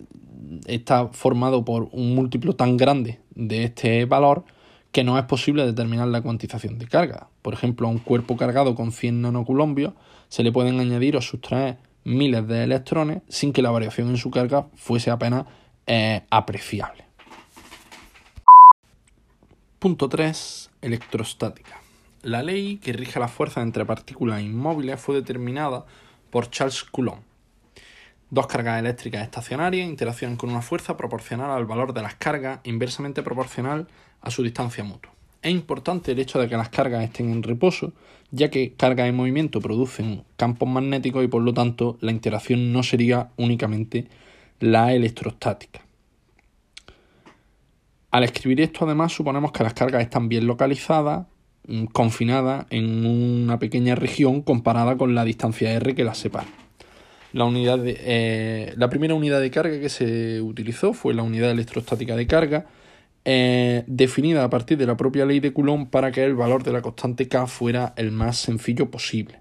está 0.67 1.09
formado 1.09 1.65
por 1.65 1.89
un 1.91 2.15
múltiplo 2.15 2.55
tan 2.55 2.77
grande 2.77 3.19
de 3.35 3.65
este 3.65 4.05
valor 4.05 4.45
que 4.93 5.05
no 5.05 5.19
es 5.19 5.25
posible 5.25 5.65
determinar 5.65 6.09
la 6.09 6.21
cuantización 6.21 6.79
de 6.79 6.87
carga. 6.87 7.31
Por 7.41 7.55
ejemplo, 7.55 7.89
a 7.89 7.91
un 7.91 7.97
cuerpo 7.97 8.37
cargado 8.37 8.75
con 8.75 8.93
100 8.93 9.23
nanocoulombios 9.23 9.95
se 10.29 10.43
le 10.43 10.53
pueden 10.53 10.81
añadir 10.81 11.17
o 11.17 11.23
sustraer 11.23 11.79
miles 12.05 12.47
de 12.47 12.65
electrones 12.65 13.23
sin 13.31 13.55
que 13.55 13.63
la 13.63 13.71
variación 13.71 14.11
en 14.11 14.19
su 14.19 14.31
carga 14.31 14.67
fuese 14.75 15.11
apenas 15.11 15.47
eh, 15.87 16.27
apreciable. 16.29 17.07
Punto 19.79 20.11
3. 20.11 20.71
Electrostática. 20.83 21.88
La 22.29 22.43
ley 22.43 22.77
que 22.77 22.93
rige 22.93 23.19
la 23.19 23.27
fuerza 23.27 23.63
entre 23.63 23.87
partículas 23.87 24.43
inmóviles 24.43 25.01
fue 25.01 25.15
determinada 25.15 25.87
por 26.29 26.51
Charles 26.51 26.85
Coulomb. 26.85 27.23
Dos 28.29 28.47
cargas 28.47 28.79
eléctricas 28.79 29.23
estacionarias 29.23 29.89
interaccionan 29.89 30.37
con 30.37 30.51
una 30.51 30.61
fuerza 30.61 30.95
proporcional 30.95 31.51
al 31.51 31.65
valor 31.65 31.95
de 31.95 32.03
las 32.03 32.17
cargas 32.17 32.61
inversamente 32.65 33.23
proporcional 33.23 33.89
a 34.21 34.31
su 34.31 34.43
distancia 34.43 34.85
mutua. 34.85 35.11
Es 35.41 35.53
importante 35.53 36.13
el 36.13 36.19
hecho 36.19 36.39
de 36.39 36.51
que 36.51 36.59
las 36.59 36.69
cargas 36.69 37.03
estén 37.03 37.31
en 37.31 37.43
reposo, 37.43 37.95
ya 38.31 38.51
que 38.51 38.75
cargas 38.75 39.09
en 39.09 39.17
movimiento 39.17 39.63
producen 39.63 40.25
campos 40.37 40.69
magnéticos 40.69 41.25
y 41.25 41.29
por 41.29 41.41
lo 41.41 41.55
tanto 41.55 41.97
la 42.03 42.13
interacción 42.13 42.75
no 42.75 42.83
sería 42.83 43.31
únicamente 43.39 44.07
la 44.61 44.93
electrostática. 44.93 45.81
Al 48.11 48.25
escribir 48.25 48.61
esto 48.61 48.85
además 48.85 49.15
suponemos 49.15 49.51
que 49.51 49.65
las 49.65 49.73
cargas 49.73 50.03
están 50.03 50.29
bien 50.29 50.47
localizadas, 50.47 51.25
mm, 51.69 51.85
confinadas 51.87 52.67
en 52.71 53.07
una 53.07 53.59
pequeña 53.59 53.95
región 53.95 54.43
comparada 54.43 54.97
con 54.97 55.15
la 55.15 55.25
distancia 55.25 55.73
r 55.73 55.95
que 55.95 56.05
las 56.05 56.19
separa. 56.19 56.49
La, 57.33 57.45
unidad 57.45 57.81
eh, 57.85 58.75
la 58.77 58.89
primera 58.89 59.15
unidad 59.15 59.41
de 59.41 59.51
carga 59.51 59.79
que 59.79 59.89
se 59.89 60.41
utilizó 60.41 60.95
fue 60.95 61.15
la 61.15 61.23
unidad 61.23 61.51
electrostática 61.51 62.17
de 62.17 62.27
carga, 62.27 62.67
eh, 63.25 63.85
definida 63.87 64.43
a 64.43 64.51
partir 64.51 64.79
de 64.79 64.87
la 64.87 64.97
propia 64.97 65.27
ley 65.27 65.39
de 65.39 65.53
Coulomb 65.53 65.91
para 65.91 66.11
que 66.11 66.25
el 66.25 66.35
valor 66.35 66.63
de 66.63 66.73
la 66.73 66.81
constante 66.81 67.29
K 67.29 67.47
fuera 67.47 67.93
el 67.97 68.11
más 68.11 68.39
sencillo 68.39 68.91
posible. 68.91 69.41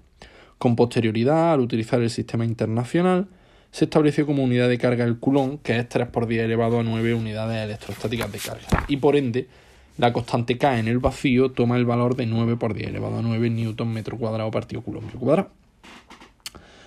Con 0.58 0.76
posterioridad, 0.76 1.54
al 1.54 1.62
utilizar 1.62 2.02
el 2.02 2.10
sistema 2.10 2.44
internacional, 2.44 3.28
se 3.72 3.86
estableció 3.86 4.26
como 4.26 4.44
unidad 4.44 4.68
de 4.68 4.78
carga 4.78 5.06
el 5.06 5.20
Coulomb, 5.20 5.62
que 5.62 5.78
es 5.78 5.88
3 5.88 6.08
por 6.08 6.28
10 6.28 6.44
elevado 6.44 6.80
a 6.80 6.84
9 6.84 7.14
unidades 7.14 7.64
electrostáticas 7.64 8.32
de 8.32 8.40
carga. 8.40 8.86
Y 8.88 8.98
por 8.98 9.16
ende, 9.16 9.48
la 9.98 10.14
constante 10.14 10.58
K 10.58 10.80
en 10.80 10.88
el 10.88 11.00
vacío 11.00 11.52
toma 11.52 11.78
el 11.78 11.86
valor 11.86 12.16
de 12.16 12.26
9 12.26 12.58
por 12.58 12.74
10 12.74 12.90
elevado 12.90 13.18
a 13.18 13.22
9 13.22 13.50
newton 13.50 13.92
metro 13.92 14.18
cuadrado 14.18 14.52
partido 14.52 14.82
coulomb 14.82 15.12
cuadrado. 15.14 15.50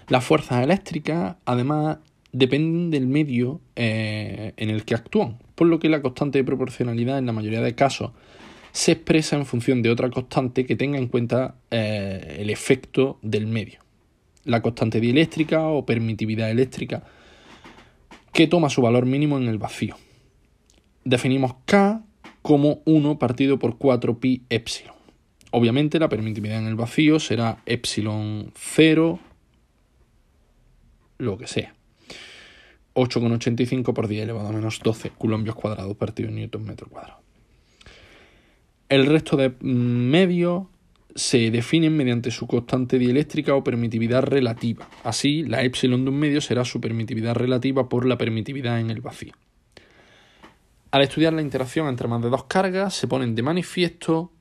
Las 0.09 0.25
fuerzas 0.25 0.63
eléctricas, 0.65 1.37
además, 1.45 1.99
dependen 2.33 2.91
del 2.91 3.07
medio 3.07 3.61
eh, 3.77 4.55
en 4.57 4.71
el 4.71 4.85
que 4.85 4.95
actúan, 4.95 5.39
por 5.55 5.67
lo 5.67 5.79
que 5.79 5.89
la 5.89 6.03
constante 6.03 6.39
de 6.39 6.45
proporcionalidad 6.45 7.19
en 7.19 7.27
la 7.27 7.33
mayoría 7.33 7.61
de 7.61 7.75
casos 7.75 8.13
se 8.73 8.93
expresa 8.93 9.37
en 9.37 9.47
función 9.47 9.83
de 9.83 9.91
otra 9.91 10.11
constante 10.11 10.65
que 10.65 10.77
tenga 10.77 10.99
en 10.99 11.09
cuenta 11.09 11.57
eh, 11.71 12.37
el 12.39 12.51
efecto 12.51 13.19
del 13.23 13.47
medio. 13.47 13.81
La 14.45 14.63
constante 14.63 15.01
dieléctrica 15.01 15.67
o 15.67 15.85
permitividad 15.85 16.51
eléctrica 16.51 17.03
que 18.33 18.47
toma 18.47 18.71
su 18.71 18.81
valor 18.81 19.07
mínimo 19.07 19.39
en 19.39 19.49
el 19.49 19.59
vacío. 19.59 19.97
Definimos 21.05 21.55
K 21.65 22.05
como 22.43 22.83
1 22.85 23.19
partido 23.19 23.59
por 23.59 23.79
4 23.79 24.19
pi 24.19 24.43
epsilon. 24.49 24.95
Obviamente 25.51 25.99
la 25.99 26.09
permitividad 26.09 26.59
en 26.59 26.67
el 26.67 26.77
vacío 26.77 27.19
será 27.19 27.59
epsilon 27.67 28.53
0, 28.55 29.19
lo 31.19 31.39
que 31.39 31.47
sea. 31.47 31.75
8,85 32.95 33.93
por 33.93 34.09
10 34.09 34.25
elevado 34.25 34.49
a 34.49 34.53
menos 34.53 34.81
12 34.83 35.11
columpios 35.11 35.57
cuadrados 35.57 35.97
partido 35.97 36.31
newton 36.31 36.65
metro 36.65 36.89
cuadrado. 36.89 37.21
El 38.89 39.07
resto 39.07 39.37
de 39.37 39.55
medios 39.61 40.65
se 41.15 41.51
definen 41.51 41.97
mediante 41.97 42.31
su 42.31 42.47
constante 42.47 42.99
dieléctrica 42.99 43.55
o 43.55 43.65
permitividad 43.65 44.23
relativa. 44.23 44.89
Así, 45.05 45.45
la 45.45 45.63
epsilon 45.63 46.05
de 46.05 46.11
un 46.11 46.19
medio 46.19 46.41
será 46.41 46.65
su 46.65 46.81
permitividad 46.81 47.35
relativa 47.35 47.89
por 47.89 48.07
la 48.07 48.19
permitividad 48.19 48.81
en 48.81 48.91
el 48.91 49.01
vacío. 49.01 49.33
Al 50.93 51.03
estudiar 51.03 51.33
la 51.33 51.43
interacción 51.43 51.87
entre 51.87 52.09
más 52.09 52.21
de 52.21 52.31
dos 52.31 52.45
cargas, 52.45 52.95
se 52.95 53.07
ponen 53.07 53.37
de 53.37 53.43
manifiesto 53.43 54.33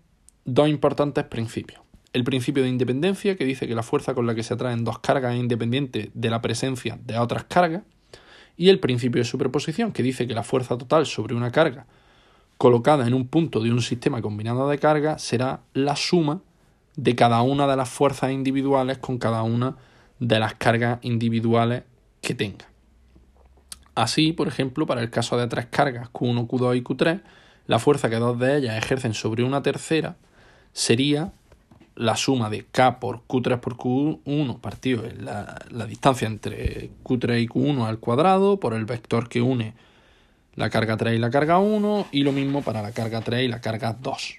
dos 0.46 0.68
importantes 0.68 1.24
principios. 1.26 1.82
El 2.12 2.24
principio 2.24 2.64
de 2.64 2.70
independencia, 2.70 3.36
que 3.36 3.46
dice 3.46 3.68
que 3.68 3.76
la 3.76 3.84
fuerza 3.84 4.16
con 4.16 4.26
la 4.26 4.34
que 4.34 4.42
se 4.42 4.56
atraen 4.56 4.84
dos 4.84 4.98
cargas 4.98 5.36
es 5.36 5.40
independiente 5.40 6.10
de 6.16 6.30
la 6.32 6.42
presencia 6.42 6.98
de 7.06 7.20
otras 7.20 7.44
cargas, 7.44 7.84
y 8.58 8.70
el 8.70 8.80
principio 8.80 9.22
de 9.22 9.26
superposición, 9.26 9.92
que 9.92 10.02
dice 10.02 10.26
que 10.26 10.34
la 10.34 10.42
fuerza 10.42 10.76
total 10.76 11.06
sobre 11.06 11.36
una 11.36 11.52
carga 11.52 11.86
colocada 12.58 13.06
en 13.06 13.14
un 13.14 13.28
punto 13.28 13.60
de 13.60 13.72
un 13.72 13.84
sistema 13.84 14.22
combinado 14.22 14.68
de 14.70 14.80
cargas 14.80 15.22
será 15.22 15.62
la 15.74 15.96
suma 15.96 16.42
de 16.96 17.16
cada 17.16 17.44
una 17.44 17.68
de 17.68 17.78
las 17.78 17.90
fuerzas 17.90 18.32
individuales 18.32 18.98
con 18.98 19.20
cada 19.20 19.44
una 19.44 19.78
de 20.20 20.40
las 20.40 20.56
cargas 20.56 20.98
individuales 21.04 21.84
que 22.22 22.34
tenga. 22.34 22.69
Así, 24.00 24.32
por 24.32 24.48
ejemplo, 24.48 24.86
para 24.86 25.02
el 25.02 25.10
caso 25.10 25.38
de 25.38 25.48
tres 25.48 25.66
cargas 25.66 26.08
Q1, 26.14 26.48
Q2 26.48 26.78
y 26.78 26.82
Q3, 26.82 27.22
la 27.68 27.80
fuerza 27.80 28.10
que 28.10 28.16
dos 28.16 28.40
de 28.40 28.56
ellas 28.56 28.78
ejercen 28.78 29.14
sobre 29.14 29.44
una 29.44 29.62
tercera 29.62 30.16
sería 30.72 31.34
la 31.96 32.16
suma 32.16 32.50
de 32.50 32.64
K 32.64 33.02
por 33.02 33.28
Q3 33.28 33.60
por 33.60 33.76
Q1 33.76 34.62
partido 34.62 35.04
en 35.04 35.26
la, 35.26 35.60
la, 35.70 35.86
distancia 35.86 36.30
entre 36.30 36.92
Q3 37.04 37.42
y 37.42 37.48
Q1 37.50 37.86
al 37.86 38.00
cuadrado 38.00 38.58
por 38.58 38.74
el 38.74 38.86
vector 38.86 39.28
que 39.28 39.42
une 39.42 39.74
la 40.56 40.70
carga 40.70 40.96
3 40.96 41.16
y 41.16 41.20
la 41.20 41.30
carga 41.30 41.60
1 41.60 42.08
y 42.14 42.24
lo 42.24 42.32
mismo 42.32 42.62
para 42.62 42.82
la 42.82 42.94
carga 42.94 43.20
3 43.20 43.44
y 43.44 43.48
la 43.50 43.60
carga 43.60 43.98
2. 44.00 44.36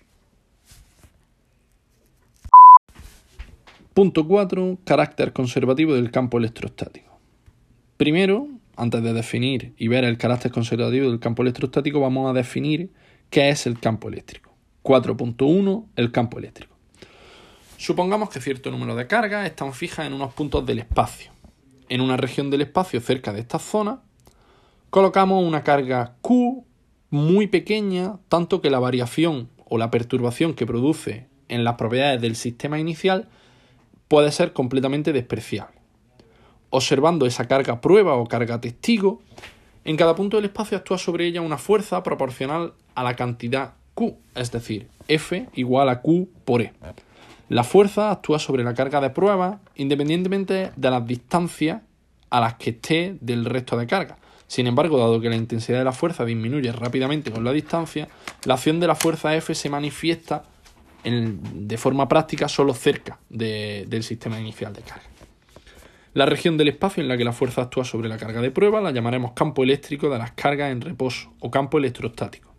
Punto 3.93 4.27
4. 4.27 4.79
Carácter 4.85 5.35
conservativo 5.35 5.93
del 5.93 6.11
campo 6.11 6.39
electrostático. 6.39 7.19
Primero, 7.99 8.49
antes 8.81 9.03
de 9.03 9.13
definir 9.13 9.75
y 9.77 9.89
ver 9.89 10.05
el 10.05 10.17
carácter 10.17 10.51
conservativo 10.51 11.11
del 11.11 11.21
campo 11.21 11.43
electrostático, 11.43 12.01
vamos 12.01 12.31
a 12.31 12.33
definir 12.33 12.91
qué 13.29 13.51
es 13.51 13.67
el 13.67 13.79
campo 13.79 14.09
eléctrico. 14.09 14.55
4.1. 14.83 15.87
El 15.97 16.11
campo 16.11 16.39
eléctrico. 16.39 16.75
Supongamos 17.77 18.31
que 18.31 18.41
cierto 18.41 18.71
número 18.71 18.97
de 18.97 19.07
cargas 19.07 19.47
están 19.47 19.75
fijas 19.75 20.07
en 20.07 20.15
unos 20.15 20.33
puntos 20.33 20.65
del 20.65 20.79
espacio. 20.79 21.31
En 21.89 22.01
una 22.01 22.17
región 22.17 22.51
del 22.51 22.63
espacio 22.63 23.01
cerca 23.01 23.33
de 23.33 23.41
esta 23.41 23.59
zona, 23.59 24.01
colocamos 24.89 25.45
una 25.45 25.63
carga 25.63 26.17
Q 26.23 26.65
muy 27.11 27.49
pequeña, 27.49 28.17
tanto 28.29 28.63
que 28.63 28.71
la 28.71 28.79
variación 28.79 29.51
o 29.67 29.77
la 29.77 29.91
perturbación 29.91 30.55
que 30.55 30.67
produce 30.67 31.27
en 31.49 31.65
las 31.65 31.75
propiedades 31.75 32.21
del 32.21 32.37
sistema 32.37 32.79
inicial 32.79 33.29
puede 34.09 34.33
ser 34.33 34.53
completamente 34.53 35.13
despreciable. 35.13 35.80
Observando 36.71 37.27
esa 37.27 37.47
carga 37.47 37.81
prueba 37.81 38.15
o 38.15 38.27
carga 38.27 38.61
testigo, 38.61 39.21
en 39.85 39.97
cada 39.97 40.15
punto 40.15 40.37
del 40.37 40.47
espacio 40.47 40.79
actúa 40.79 40.99
sobre 40.99 41.27
ella 41.27 41.41
una 41.41 41.59
fuerza 41.59 42.03
proporcional 42.03 42.75
a 42.95 43.03
la 43.03 43.17
cantidad 43.17 43.75
Q, 43.95 44.17
es 44.35 44.53
decir, 44.53 44.89
F 45.09 45.49
igual 45.55 45.89
a 45.89 46.01
Q 46.01 46.29
por 46.45 46.63
E. 46.63 46.73
La 47.49 47.65
fuerza 47.65 48.11
actúa 48.11 48.39
sobre 48.39 48.63
la 48.63 48.75
carga 48.75 49.01
de 49.01 49.11
prueba 49.11 49.61
independientemente 49.75 50.71
de 50.77 50.91
las 50.91 51.05
distancias 51.07 51.83
a 52.31 52.41
las 52.41 52.55
que 52.55 52.71
esté 52.71 53.17
del 53.21 53.45
resto 53.45 53.77
de 53.77 53.87
carga. 53.87 54.19
Sin 54.47 54.67
embargo, 54.67 54.99
dado 54.99 55.21
que 55.21 55.29
la 55.29 55.37
intensidad 55.37 55.79
de 55.79 55.85
la 55.85 55.93
fuerza 55.93 56.25
disminuye 56.25 56.71
rápidamente 56.73 57.31
con 57.31 57.45
la 57.45 57.53
distancia, 57.53 58.09
la 58.45 58.55
acción 58.55 58.81
de 58.81 58.87
la 58.87 58.95
fuerza 58.95 59.35
F 59.35 59.55
se 59.55 59.69
manifiesta 59.69 60.45
de 61.03 61.79
forma 61.79 62.07
práctica 62.09 62.49
solo 62.49 62.75
cerca 62.75 63.19
del 63.29 64.03
sistema 64.03 64.39
inicial 64.39 64.73
de 64.73 64.83
carga. 64.83 65.05
La 66.13 66.27
región 66.27 66.57
del 66.57 66.67
espacio 66.67 67.03
en 67.03 67.09
la 67.09 67.17
que 67.17 67.25
la 67.25 67.33
fuerza 67.33 67.63
actúa 67.63 67.85
sobre 67.85 68.09
la 68.09 68.19
carga 68.19 68.41
de 68.41 68.51
prueba 68.51 68.81
la 68.81 68.91
llamaremos 68.91 69.31
campo 69.31 69.63
eléctrico 69.63 70.11
de 70.11 70.19
las 70.19 70.33
cargas 70.33 70.73
en 70.73 70.81
reposo 70.81 71.33
o 71.39 71.53
campo 71.53 71.79
electrostático. 71.79 72.53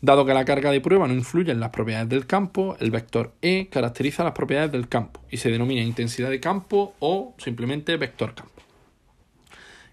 Dado 0.00 0.24
que 0.24 0.32
la 0.32 0.46
carga 0.46 0.70
de 0.70 0.80
prueba 0.80 1.06
no 1.06 1.12
influye 1.12 1.52
en 1.52 1.60
las 1.60 1.68
propiedades 1.68 2.08
del 2.08 2.26
campo, 2.26 2.74
el 2.80 2.90
vector 2.90 3.34
E 3.42 3.68
caracteriza 3.70 4.24
las 4.24 4.32
propiedades 4.32 4.72
del 4.72 4.88
campo 4.88 5.20
y 5.30 5.36
se 5.36 5.50
denomina 5.50 5.82
intensidad 5.82 6.30
de 6.30 6.40
campo 6.40 6.94
o 7.00 7.34
simplemente 7.36 7.98
vector 7.98 8.34
campo. 8.34 8.62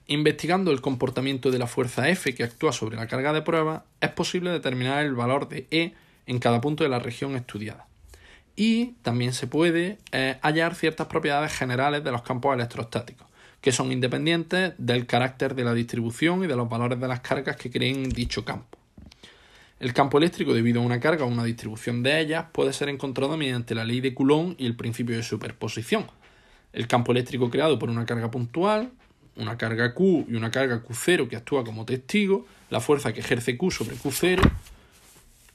Investigando 0.07 0.71
el 0.71 0.79
comportamiento 0.79 1.51
de 1.51 1.59
la 1.59 1.67
fuerza 1.67 2.07
F 2.07 2.33
que 2.33 2.43
actúa 2.45 2.71
sobre 2.71 2.95
la 2.95 3.07
carga 3.07 3.33
de 3.33 3.41
prueba, 3.41 3.83
es 3.99 4.11
posible 4.11 4.49
determinar 4.49 5.03
el 5.03 5.13
valor 5.13 5.49
de 5.49 5.67
E 5.71 5.93
en 6.25 6.39
cada 6.39 6.61
punto 6.61 6.85
de 6.85 6.89
la 6.89 6.99
región 6.99 7.35
estudiada. 7.35 7.88
Y 8.59 8.95
también 9.03 9.31
se 9.31 9.47
puede 9.47 9.99
eh, 10.11 10.37
hallar 10.41 10.75
ciertas 10.75 11.07
propiedades 11.07 11.53
generales 11.53 12.03
de 12.03 12.11
los 12.11 12.23
campos 12.23 12.53
electrostáticos, 12.53 13.25
que 13.61 13.71
son 13.71 13.89
independientes 13.93 14.73
del 14.77 15.05
carácter 15.05 15.55
de 15.55 15.63
la 15.63 15.73
distribución 15.73 16.43
y 16.43 16.47
de 16.47 16.57
los 16.57 16.67
valores 16.67 16.99
de 16.99 17.07
las 17.07 17.21
cargas 17.21 17.55
que 17.55 17.71
creen 17.71 18.09
dicho 18.09 18.43
campo. 18.43 18.77
El 19.79 19.93
campo 19.93 20.17
eléctrico, 20.17 20.53
debido 20.53 20.81
a 20.81 20.83
una 20.85 20.99
carga 20.99 21.23
o 21.23 21.29
una 21.29 21.45
distribución 21.45 22.03
de 22.03 22.19
ellas, 22.19 22.47
puede 22.51 22.73
ser 22.73 22.89
encontrado 22.89 23.37
mediante 23.37 23.75
la 23.75 23.85
ley 23.85 24.01
de 24.01 24.13
Coulomb 24.13 24.55
y 24.57 24.65
el 24.65 24.75
principio 24.75 25.15
de 25.15 25.23
superposición. 25.23 26.07
El 26.73 26.85
campo 26.85 27.13
eléctrico 27.13 27.49
creado 27.49 27.79
por 27.79 27.89
una 27.89 28.05
carga 28.05 28.29
puntual, 28.29 28.91
una 29.37 29.57
carga 29.57 29.93
Q 29.93 30.25
y 30.27 30.35
una 30.35 30.51
carga 30.51 30.83
Q0 30.83 31.29
que 31.29 31.37
actúa 31.37 31.63
como 31.63 31.85
testigo, 31.85 32.45
la 32.69 32.81
fuerza 32.81 33.13
que 33.13 33.21
ejerce 33.21 33.55
Q 33.55 33.71
sobre 33.71 33.95
Q0 33.95 34.41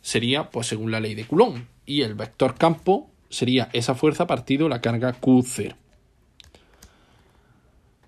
sería, 0.01 0.49
pues 0.49 0.69
según 0.69 0.91
la 0.91 1.01
ley 1.01 1.15
de 1.15 1.27
Coulomb, 1.27 1.67
y 1.87 2.03
el 2.03 2.15
vector 2.15 2.55
campo 2.55 3.11
sería 3.29 3.69
esa 3.73 3.95
fuerza 3.95 4.27
partido 4.27 4.69
la 4.69 4.81
carga 4.81 5.15
Q0. 5.21 5.77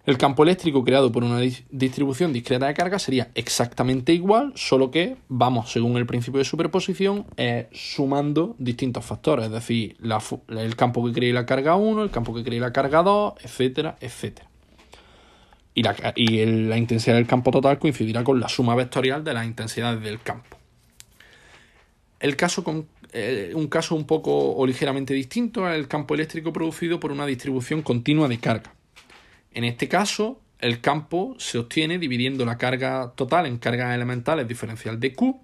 El 0.07 0.19
campo 0.19 0.45
eléctrico 0.45 0.85
creado 0.85 1.11
por 1.11 1.25
una 1.25 1.41
distribución 1.41 2.33
discreta 2.33 2.69
de 2.69 2.75
carga 2.75 3.01
sería 3.01 3.29
exactamente 3.35 4.13
igual, 4.13 4.53
solo 4.55 4.93
que 4.93 5.17
vamos, 5.29 5.73
según 5.73 5.97
el 5.97 6.07
principio 6.07 6.39
de 6.39 6.45
superposición, 6.45 7.27
eh, 7.37 7.69
sumando 7.73 8.55
distintos 8.59 9.05
factores, 9.05 9.47
es 9.47 9.51
decir, 9.51 9.97
el 10.49 10.77
campo 10.77 11.05
que 11.05 11.13
cree 11.13 11.33
la 11.33 11.45
carga 11.45 11.75
1, 11.75 12.05
el 12.05 12.11
campo 12.13 12.33
que 12.33 12.45
cree 12.45 12.61
la 12.61 12.73
carga 12.73 13.03
2, 13.03 13.35
etcétera, 13.43 13.97
etcétera. 14.01 14.49
Y, 15.75 15.83
la, 15.83 15.97
y 16.15 16.47
la 16.47 16.79
intensidad 16.79 17.17
del 17.17 17.27
campo 17.27 17.51
total 17.51 17.81
coincidirá 17.81 18.23
con 18.23 18.39
la 18.39 18.49
suma 18.49 18.77
vectorial 18.77 19.25
de 19.25 19.35
las 19.35 19.45
intensidades 19.45 20.01
del 20.01 20.21
campo. 20.23 20.57
El 22.21 22.37
caso 22.37 22.63
con, 22.63 22.87
eh, 23.19 23.55
un 23.55 23.69
caso 23.69 23.95
un 23.95 24.07
poco 24.07 24.31
o 24.31 24.67
ligeramente 24.67 25.15
distinto 25.15 25.67
el 25.73 25.89
campo 25.89 26.15
eléctrico 26.15 26.53
producido 26.53 27.01
por 27.01 27.13
una 27.13 27.25
distribución 27.25 27.81
continua 27.81 28.29
de 28.29 28.39
carga. 28.39 28.75
En 29.55 29.65
este 29.65 29.89
caso, 29.89 30.39
el 30.59 30.83
campo 30.83 31.35
se 31.39 31.57
obtiene 31.57 31.99
dividiendo 31.99 32.45
la 32.45 32.59
carga 32.59 33.15
total 33.17 33.47
en 33.47 33.57
cargas 33.57 33.95
elementales 33.95 34.47
diferencial 34.47 35.01
de 35.01 35.15
Q 35.15 35.41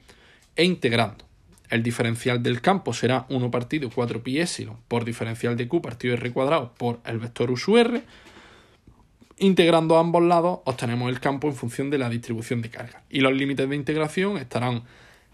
e 0.55 0.65
integrando. 0.65 1.25
El 1.71 1.83
diferencial 1.83 2.43
del 2.43 2.61
campo 2.61 2.93
será 2.93 3.25
1 3.31 3.51
partido 3.51 3.89
4 3.89 4.23
pi 4.23 4.39
epsilon 4.39 4.77
por 4.87 5.07
diferencial 5.07 5.57
de 5.57 5.67
Q 5.67 5.81
partido 5.81 6.13
R 6.13 6.31
cuadrado 6.31 6.75
por 6.77 7.01
el 7.07 7.21
vector 7.21 7.51
U 7.51 7.79
R. 7.79 8.03
Integrando 9.39 9.97
ambos 9.97 10.23
lados 10.23 10.61
obtenemos 10.67 11.09
el 11.09 11.21
campo 11.21 11.49
en 11.49 11.55
función 11.55 11.89
de 11.89 11.97
la 11.97 12.11
distribución 12.11 12.61
de 12.61 12.69
carga. 12.69 13.03
Y 13.09 13.21
los 13.21 13.33
límites 13.33 13.67
de 13.67 13.77
integración 13.77 14.37
estarán 14.37 14.83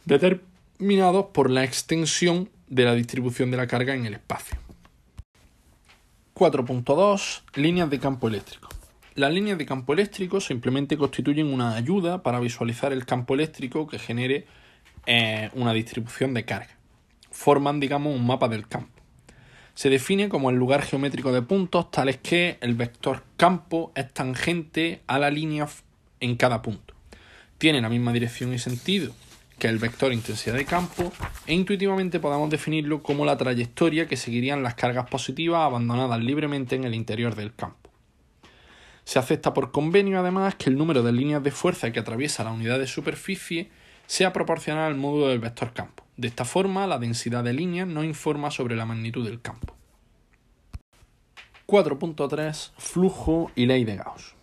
determinados 0.04 0.57
minados 0.78 1.26
por 1.32 1.50
la 1.50 1.64
extensión 1.64 2.50
de 2.68 2.84
la 2.84 2.94
distribución 2.94 3.50
de 3.50 3.56
la 3.56 3.66
carga 3.66 3.94
en 3.94 4.06
el 4.06 4.14
espacio. 4.14 4.56
4.2 6.34 7.42
Líneas 7.54 7.90
de 7.90 7.98
campo 7.98 8.28
eléctrico. 8.28 8.68
Las 9.14 9.32
líneas 9.32 9.58
de 9.58 9.66
campo 9.66 9.92
eléctrico 9.92 10.40
simplemente 10.40 10.96
constituyen 10.96 11.52
una 11.52 11.74
ayuda 11.74 12.22
para 12.22 12.38
visualizar 12.38 12.92
el 12.92 13.04
campo 13.04 13.34
eléctrico 13.34 13.88
que 13.88 13.98
genere 13.98 14.46
eh, 15.06 15.50
una 15.54 15.72
distribución 15.72 16.32
de 16.34 16.44
carga. 16.44 16.78
Forman, 17.32 17.80
digamos, 17.80 18.14
un 18.14 18.24
mapa 18.24 18.46
del 18.48 18.68
campo. 18.68 19.02
Se 19.74 19.90
define 19.90 20.28
como 20.28 20.50
el 20.50 20.56
lugar 20.56 20.82
geométrico 20.82 21.32
de 21.32 21.42
puntos 21.42 21.90
tales 21.90 22.18
que 22.18 22.58
el 22.60 22.74
vector 22.74 23.24
campo 23.36 23.92
es 23.96 24.12
tangente 24.12 25.02
a 25.08 25.18
la 25.18 25.30
línea 25.30 25.68
en 26.20 26.36
cada 26.36 26.62
punto. 26.62 26.94
Tiene 27.58 27.80
la 27.80 27.88
misma 27.88 28.12
dirección 28.12 28.54
y 28.54 28.58
sentido 28.58 29.12
que 29.58 29.68
el 29.68 29.78
vector 29.78 30.12
intensidad 30.12 30.54
de 30.54 30.64
campo, 30.64 31.12
e 31.46 31.54
intuitivamente 31.54 32.20
podemos 32.20 32.48
definirlo 32.48 33.02
como 33.02 33.24
la 33.24 33.36
trayectoria 33.36 34.06
que 34.06 34.16
seguirían 34.16 34.62
las 34.62 34.74
cargas 34.74 35.08
positivas 35.10 35.62
abandonadas 35.62 36.20
libremente 36.20 36.76
en 36.76 36.84
el 36.84 36.94
interior 36.94 37.34
del 37.34 37.54
campo. 37.54 37.90
Se 39.04 39.18
acepta 39.18 39.54
por 39.54 39.72
convenio 39.72 40.20
además 40.20 40.54
que 40.54 40.70
el 40.70 40.76
número 40.76 41.02
de 41.02 41.12
líneas 41.12 41.42
de 41.42 41.50
fuerza 41.50 41.90
que 41.92 42.00
atraviesa 42.00 42.44
la 42.44 42.52
unidad 42.52 42.78
de 42.78 42.86
superficie 42.86 43.70
sea 44.06 44.32
proporcional 44.32 44.84
al 44.84 44.96
módulo 44.96 45.28
del 45.28 45.38
vector 45.38 45.72
campo. 45.72 46.04
De 46.16 46.28
esta 46.28 46.44
forma, 46.44 46.86
la 46.86 46.98
densidad 46.98 47.44
de 47.44 47.52
líneas 47.52 47.86
no 47.86 48.04
informa 48.04 48.50
sobre 48.50 48.76
la 48.76 48.86
magnitud 48.86 49.24
del 49.24 49.40
campo. 49.40 49.74
4.3 51.66 52.72
Flujo 52.78 53.50
y 53.54 53.66
ley 53.66 53.84
de 53.84 53.96
Gauss. 53.96 54.34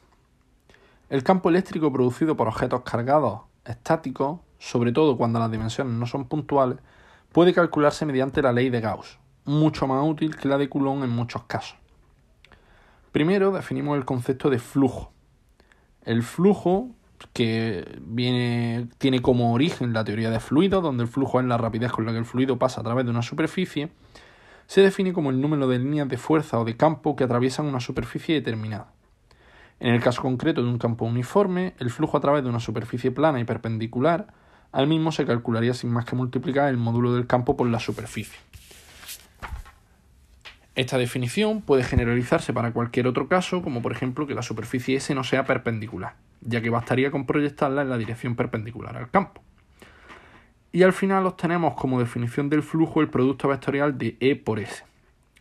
El 1.09 1.23
campo 1.23 1.49
eléctrico 1.49 1.91
producido 1.91 2.37
por 2.37 2.47
objetos 2.47 2.83
cargados 2.83 3.41
estáticos, 3.65 4.39
sobre 4.65 4.91
todo 4.91 5.15
cuando 5.15 5.37
las 5.37 5.51
dimensiones 5.51 5.93
no 5.93 6.07
son 6.07 6.25
puntuales, 6.25 6.79
puede 7.31 7.53
calcularse 7.53 8.03
mediante 8.05 8.41
la 8.41 8.51
ley 8.51 8.71
de 8.71 8.81
Gauss, 8.81 9.19
mucho 9.45 9.85
más 9.85 10.03
útil 10.03 10.35
que 10.35 10.47
la 10.47 10.57
de 10.57 10.69
Coulomb 10.69 11.03
en 11.03 11.11
muchos 11.11 11.43
casos. 11.43 11.77
Primero 13.11 13.51
definimos 13.51 13.95
el 13.95 14.05
concepto 14.05 14.49
de 14.49 14.57
flujo. 14.57 15.11
El 16.01 16.23
flujo, 16.23 16.89
que 17.31 17.99
tiene 18.97 19.21
como 19.21 19.53
origen 19.53 19.93
la 19.93 20.03
teoría 20.03 20.31
de 20.31 20.39
fluidos, 20.39 20.81
donde 20.81 21.03
el 21.03 21.09
flujo 21.09 21.39
es 21.39 21.45
la 21.45 21.59
rapidez 21.59 21.91
con 21.91 22.07
la 22.07 22.11
que 22.11 22.17
el 22.17 22.25
fluido 22.25 22.57
pasa 22.57 22.81
a 22.81 22.83
través 22.83 23.05
de 23.05 23.11
una 23.11 23.21
superficie, 23.21 23.91
se 24.65 24.81
define 24.81 25.13
como 25.13 25.29
el 25.29 25.41
número 25.41 25.67
de 25.67 25.77
líneas 25.77 26.09
de 26.09 26.17
fuerza 26.17 26.59
o 26.59 26.65
de 26.65 26.75
campo 26.75 27.15
que 27.15 27.23
atraviesan 27.23 27.67
una 27.67 27.79
superficie 27.79 28.33
determinada. 28.33 28.91
En 29.79 29.93
el 29.93 30.01
caso 30.01 30.23
concreto 30.23 30.63
de 30.63 30.69
un 30.69 30.79
campo 30.79 31.05
uniforme, 31.05 31.75
el 31.77 31.91
flujo 31.91 32.17
a 32.17 32.21
través 32.21 32.43
de 32.43 32.49
una 32.49 32.59
superficie 32.59 33.11
plana 33.11 33.39
y 33.39 33.43
perpendicular 33.43 34.33
al 34.75 34.87
mismo 34.87 35.13
se 35.13 35.25
calcularía 35.25 35.73
sin 35.73 35.89
más 35.89 36.03
que 36.03 36.17
multiplicar 36.17 36.67
el 36.67 36.75
módulo 36.75 37.13
del 37.13 37.27
campo 37.27 37.55
por 37.55 37.65
la 37.65 37.79
superficie. 37.79 38.37
Esta 40.75 40.97
definición 40.97 41.61
puede 41.61 41.85
generalizarse 41.85 42.51
para 42.51 42.73
cualquier 42.73 43.07
otro 43.07 43.29
caso, 43.29 43.61
como 43.61 43.81
por 43.81 43.93
ejemplo 43.93 44.27
que 44.27 44.35
la 44.35 44.41
superficie 44.41 44.97
S 44.97 45.15
no 45.15 45.23
sea 45.23 45.45
perpendicular, 45.45 46.15
ya 46.41 46.59
que 46.59 46.69
bastaría 46.69 47.09
con 47.09 47.25
proyectarla 47.25 47.83
en 47.83 47.89
la 47.89 47.97
dirección 47.97 48.35
perpendicular 48.35 48.97
al 48.97 49.09
campo. 49.09 49.41
Y 50.73 50.83
al 50.83 50.91
final 50.91 51.25
obtenemos 51.25 51.75
como 51.75 52.01
definición 52.01 52.49
del 52.49 52.61
flujo 52.61 52.99
el 52.99 53.07
producto 53.07 53.47
vectorial 53.47 53.97
de 53.97 54.17
E 54.19 54.35
por 54.35 54.59
S. 54.59 54.83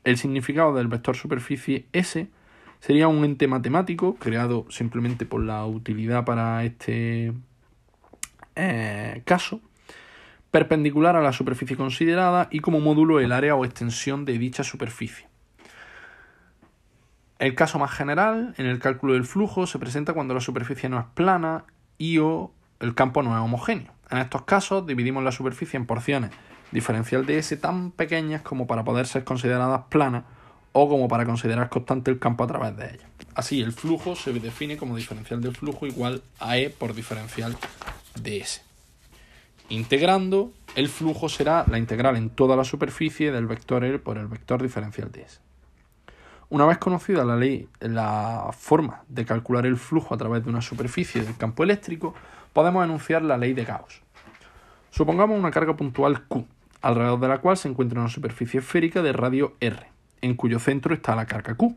El 0.04 0.16
significado 0.16 0.76
del 0.76 0.86
vector 0.86 1.16
superficie 1.16 1.86
S 1.92 2.28
sería 2.78 3.08
un 3.08 3.24
ente 3.24 3.48
matemático 3.48 4.14
creado 4.14 4.64
simplemente 4.70 5.26
por 5.26 5.42
la 5.42 5.66
utilidad 5.66 6.24
para 6.24 6.62
este 6.62 7.32
eh, 8.56 9.22
caso, 9.24 9.60
perpendicular 10.50 11.16
a 11.16 11.22
la 11.22 11.32
superficie 11.32 11.76
considerada 11.76 12.48
y 12.50 12.60
como 12.60 12.80
módulo 12.80 13.20
el 13.20 13.32
área 13.32 13.56
o 13.56 13.64
extensión 13.64 14.24
de 14.24 14.38
dicha 14.38 14.62
superficie. 14.62 15.26
El 17.38 17.54
caso 17.54 17.78
más 17.78 17.90
general, 17.90 18.54
en 18.56 18.66
el 18.66 18.78
cálculo 18.78 19.14
del 19.14 19.24
flujo, 19.24 19.66
se 19.66 19.78
presenta 19.78 20.12
cuando 20.12 20.34
la 20.34 20.40
superficie 20.40 20.88
no 20.88 20.98
es 21.00 21.06
plana 21.14 21.64
y 21.98 22.18
o 22.18 22.52
el 22.80 22.94
campo 22.94 23.22
no 23.22 23.36
es 23.36 23.42
homogéneo. 23.42 23.92
En 24.10 24.18
estos 24.18 24.42
casos 24.42 24.86
dividimos 24.86 25.24
la 25.24 25.32
superficie 25.32 25.76
en 25.76 25.86
porciones 25.86 26.30
diferencial 26.70 27.24
de 27.24 27.38
S 27.38 27.56
tan 27.56 27.90
pequeñas 27.92 28.42
como 28.42 28.66
para 28.66 28.84
poder 28.84 29.06
ser 29.06 29.24
consideradas 29.24 29.82
planas 29.88 30.24
o 30.72 30.88
como 30.88 31.08
para 31.08 31.24
considerar 31.24 31.68
constante 31.68 32.10
el 32.10 32.18
campo 32.18 32.44
a 32.44 32.48
través 32.48 32.76
de 32.76 32.86
ella. 32.86 33.08
Así, 33.34 33.62
el 33.62 33.72
flujo 33.72 34.16
se 34.16 34.32
define 34.32 34.76
como 34.76 34.96
diferencial 34.96 35.40
del 35.40 35.56
flujo 35.56 35.86
igual 35.86 36.22
a 36.40 36.58
E 36.58 36.70
por 36.70 36.94
diferencial 36.94 37.56
de 38.14 38.38
S. 38.38 38.62
Integrando, 39.68 40.52
el 40.74 40.88
flujo 40.88 41.28
será 41.28 41.64
la 41.68 41.78
integral 41.78 42.16
en 42.16 42.30
toda 42.30 42.56
la 42.56 42.64
superficie 42.64 43.32
del 43.32 43.46
vector 43.46 43.84
E 43.84 43.98
por 43.98 44.18
el 44.18 44.26
vector 44.26 44.62
diferencial 44.62 45.10
de 45.10 45.22
S. 45.22 45.40
Una 46.50 46.66
vez 46.66 46.78
conocida 46.78 47.24
la 47.24 47.36
ley, 47.36 47.68
la 47.80 48.50
forma 48.56 49.02
de 49.08 49.24
calcular 49.24 49.66
el 49.66 49.76
flujo 49.76 50.14
a 50.14 50.18
través 50.18 50.44
de 50.44 50.50
una 50.50 50.60
superficie 50.60 51.22
del 51.22 51.36
campo 51.36 51.64
eléctrico, 51.64 52.14
podemos 52.52 52.84
enunciar 52.84 53.22
la 53.22 53.38
ley 53.38 53.54
de 53.54 53.64
Gauss. 53.64 54.02
Supongamos 54.90 55.38
una 55.38 55.50
carga 55.50 55.74
puntual 55.74 56.22
Q, 56.28 56.46
alrededor 56.82 57.18
de 57.18 57.28
la 57.28 57.38
cual 57.38 57.56
se 57.56 57.68
encuentra 57.68 58.00
una 58.00 58.10
superficie 58.10 58.60
esférica 58.60 59.02
de 59.02 59.12
radio 59.12 59.54
R, 59.60 59.86
en 60.20 60.34
cuyo 60.34 60.58
centro 60.58 60.94
está 60.94 61.16
la 61.16 61.26
carga 61.26 61.54
Q. 61.54 61.74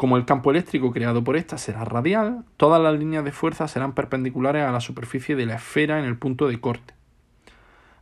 Como 0.00 0.16
el 0.16 0.24
campo 0.24 0.50
eléctrico 0.50 0.92
creado 0.92 1.22
por 1.22 1.36
esta 1.36 1.58
será 1.58 1.84
radial, 1.84 2.46
todas 2.56 2.80
las 2.80 2.98
líneas 2.98 3.22
de 3.22 3.32
fuerza 3.32 3.68
serán 3.68 3.92
perpendiculares 3.92 4.64
a 4.64 4.72
la 4.72 4.80
superficie 4.80 5.36
de 5.36 5.44
la 5.44 5.56
esfera 5.56 5.98
en 5.98 6.06
el 6.06 6.16
punto 6.16 6.48
de 6.48 6.58
corte. 6.58 6.94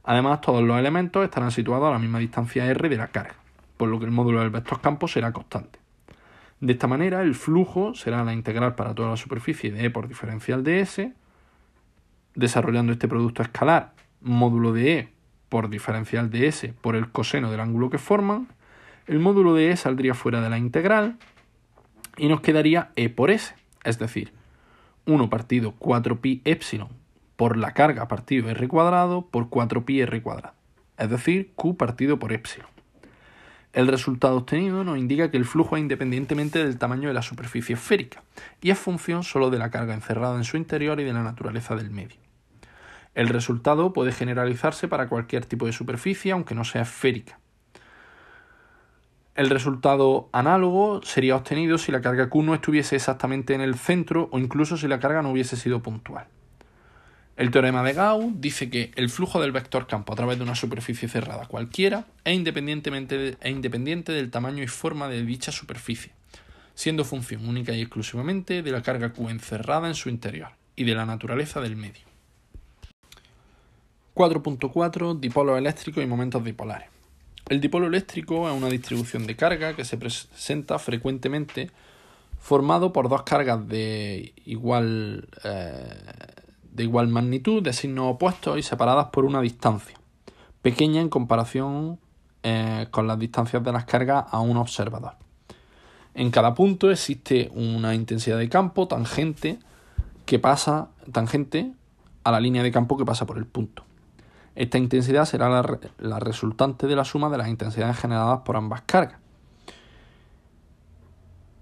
Además, 0.05 0.41
todos 0.41 0.63
los 0.63 0.79
elementos 0.79 1.25
estarán 1.25 1.51
situados 1.51 1.89
a 1.89 1.91
la 1.91 1.99
misma 1.99 2.21
distancia 2.21 2.67
r 2.67 2.89
de 2.89 2.97
la 2.97 3.09
carga, 3.09 3.35
por 3.77 3.89
lo 3.89 3.99
que 3.99 4.05
el 4.05 4.13
módulo 4.13 4.39
del 4.39 4.51
vector 4.51 4.81
campo 4.81 5.09
será 5.09 5.33
constante. 5.33 5.81
De 6.61 6.75
esta 6.75 6.87
manera, 6.87 7.21
el 7.23 7.35
flujo 7.35 7.97
será 7.97 8.23
la 8.23 8.33
integral 8.33 8.77
para 8.77 8.95
toda 8.95 9.11
la 9.11 9.17
superficie 9.17 9.73
de 9.73 9.87
E 9.87 9.91
por 9.91 10.07
diferencial 10.07 10.63
de 10.63 10.79
S, 10.79 11.13
desarrollando 12.37 12.93
este 12.93 13.09
producto 13.09 13.43
escalar, 13.43 13.95
módulo 14.21 14.73
de 14.73 14.99
E 14.99 15.09
por 15.49 15.69
diferencial 15.69 16.31
de 16.31 16.47
S 16.47 16.73
por 16.81 16.95
el 16.95 17.11
coseno 17.11 17.51
del 17.51 17.59
ángulo 17.59 17.91
que 17.91 17.99
forman, 17.99 18.47
el 19.09 19.19
módulo 19.19 19.53
de 19.53 19.73
E 19.73 19.77
saldría 19.77 20.15
fuera 20.15 20.41
de 20.41 20.49
la 20.49 20.59
integral 20.59 21.19
y 22.19 22.29
nos 22.29 22.41
quedaría 22.41 22.91
E 22.97 23.09
por 23.09 23.31
S, 23.31 23.55
es 23.85 23.99
decir, 23.99 24.33
1 25.07 25.31
partido 25.31 25.75
4pi 25.79 26.43
epsilon 26.45 26.89
por 27.37 27.57
la 27.57 27.73
carga 27.73 28.09
partido 28.09 28.51
r 28.51 28.69
cuadrado 28.69 29.27
por 29.27 29.49
4pi 29.49 30.03
r 30.03 30.23
cuadrado, 30.23 30.55
es 30.99 31.09
decir, 31.09 31.53
q 31.55 31.77
partido 31.77 32.19
por 32.19 32.33
epsilon. 32.33 32.69
El 33.73 33.87
resultado 33.87 34.37
obtenido 34.37 34.83
nos 34.83 34.99
indica 34.99 35.31
que 35.31 35.37
el 35.37 35.45
flujo 35.45 35.77
es 35.77 35.83
independientemente 35.83 36.59
del 36.59 36.79
tamaño 36.79 37.09
de 37.09 37.15
la 37.15 37.23
superficie 37.23 37.75
esférica 37.75 38.23
y 38.61 38.71
es 38.71 38.79
función 38.79 39.23
solo 39.23 39.51
de 39.51 39.59
la 39.59 39.71
carga 39.71 39.95
encerrada 39.95 40.37
en 40.37 40.45
su 40.45 40.57
interior 40.57 40.99
y 41.01 41.05
de 41.05 41.13
la 41.13 41.23
naturaleza 41.23 41.77
del 41.77 41.91
medio. 41.91 42.17
El 43.15 43.29
resultado 43.29 43.93
puede 43.93 44.13
generalizarse 44.13 44.89
para 44.89 45.09
cualquier 45.09 45.45
tipo 45.45 45.67
de 45.67 45.73
superficie, 45.73 46.33
aunque 46.33 46.55
no 46.55 46.65
sea 46.65 46.83
esférica. 46.83 47.39
El 49.39 49.51
resultado 49.51 50.29
análogo 50.33 51.01
sería 51.05 51.37
obtenido 51.37 51.79
si 51.79 51.93
la 51.93 52.01
carga 52.01 52.29
Q 52.29 52.43
no 52.43 52.55
estuviese 52.55 52.97
exactamente 52.97 53.55
en 53.55 53.61
el 53.61 53.77
centro 53.77 54.29
o 54.33 54.41
incluso 54.41 54.77
si 54.77 54.89
la 54.89 54.99
carga 54.99 55.23
no 55.23 55.31
hubiese 55.31 55.57
sido 55.57 55.81
puntual. 55.81 56.27
El 57.37 57.53
teorema 57.53 57.85
de 57.85 57.93
Gauss 57.93 58.33
dice 58.41 58.69
que 58.69 58.91
el 58.97 59.09
flujo 59.09 59.41
del 59.41 59.53
vector 59.53 59.87
campo 59.87 60.13
a 60.13 60.17
través 60.17 60.39
de 60.39 60.43
una 60.43 60.57
superficie 60.57 61.07
cerrada 61.07 61.47
cualquiera 61.47 62.07
es, 62.25 62.35
independientemente 62.35 63.37
es 63.41 63.51
independiente 63.53 64.11
del 64.11 64.33
tamaño 64.33 64.65
y 64.65 64.67
forma 64.67 65.07
de 65.07 65.23
dicha 65.23 65.53
superficie, 65.53 66.11
siendo 66.75 67.05
función 67.05 67.49
única 67.49 67.73
y 67.73 67.81
exclusivamente 67.81 68.65
de 68.65 68.73
la 68.73 68.83
carga 68.83 69.13
Q 69.13 69.29
encerrada 69.29 69.87
en 69.87 69.95
su 69.95 70.09
interior 70.09 70.49
y 70.75 70.83
de 70.83 70.97
la 70.97 71.07
naturaleza 71.07 71.61
del 71.61 71.77
medio. 71.77 72.09
4.4 74.17 75.21
Dipolos 75.21 75.59
eléctricos 75.59 76.03
y 76.03 76.09
momentos 76.09 76.43
dipolares. 76.43 76.98
El 77.49 77.63
dipolo 77.63 77.87
eléctrico 77.87 78.47
es 78.49 78.55
una 78.55 78.69
distribución 78.69 79.27
de 79.27 79.35
carga 79.35 79.75
que 79.75 79.87
se 79.87 79.97
presenta 79.97 80.79
frecuentemente 80.79 81.71
formado 82.39 82.93
por 82.93 83.09
dos 83.09 83.23
cargas 83.23 83.67
de 83.67 84.35
igual, 84.45 85.29
eh, 85.45 85.95
de 86.73 86.83
igual 86.83 87.09
magnitud, 87.09 87.63
de 87.63 87.73
signos 87.73 88.15
opuestos 88.15 88.59
y 88.59 88.63
separadas 88.63 89.07
por 89.07 89.25
una 89.25 89.41
distancia, 89.41 89.97
pequeña 90.61 91.01
en 91.01 91.09
comparación 91.09 91.99
eh, 92.43 92.87
con 92.91 93.07
las 93.07 93.19
distancias 93.19 93.65
de 93.65 93.73
las 93.73 93.87
cargas 93.87 94.27
a 94.31 94.41
un 94.41 94.59
observador. 94.59 95.15
En 96.15 96.31
cada 96.31 96.55
punto 96.55 96.91
existe 96.91 97.51
una 97.55 97.95
intensidad 97.95 98.37
de 98.37 98.51
campo 98.51 98.89
tangente 98.89 99.59
que 100.27 100.39
pasa 100.39 100.89
tangente 101.13 101.73
a 102.25 102.31
la 102.31 102.41
línea 102.41 102.63
de 102.63 102.71
campo 102.71 102.99
que 102.99 103.07
pasa 103.07 103.25
por 103.25 103.39
el 103.39 103.47
punto. 103.47 103.88
Esta 104.59 104.77
intensidad 104.77 105.25
será 105.25 105.49
la, 105.49 106.19
resultante 106.19 106.89
de 106.89 106.97
la 106.97 107.05
suma 107.05 107.31
de 107.31 107.39
las 107.39 107.47
intensidades 107.47 107.97
generadas 107.97 108.41
por 108.41 108.57
ambas 108.57 108.81
cargas. 108.81 109.21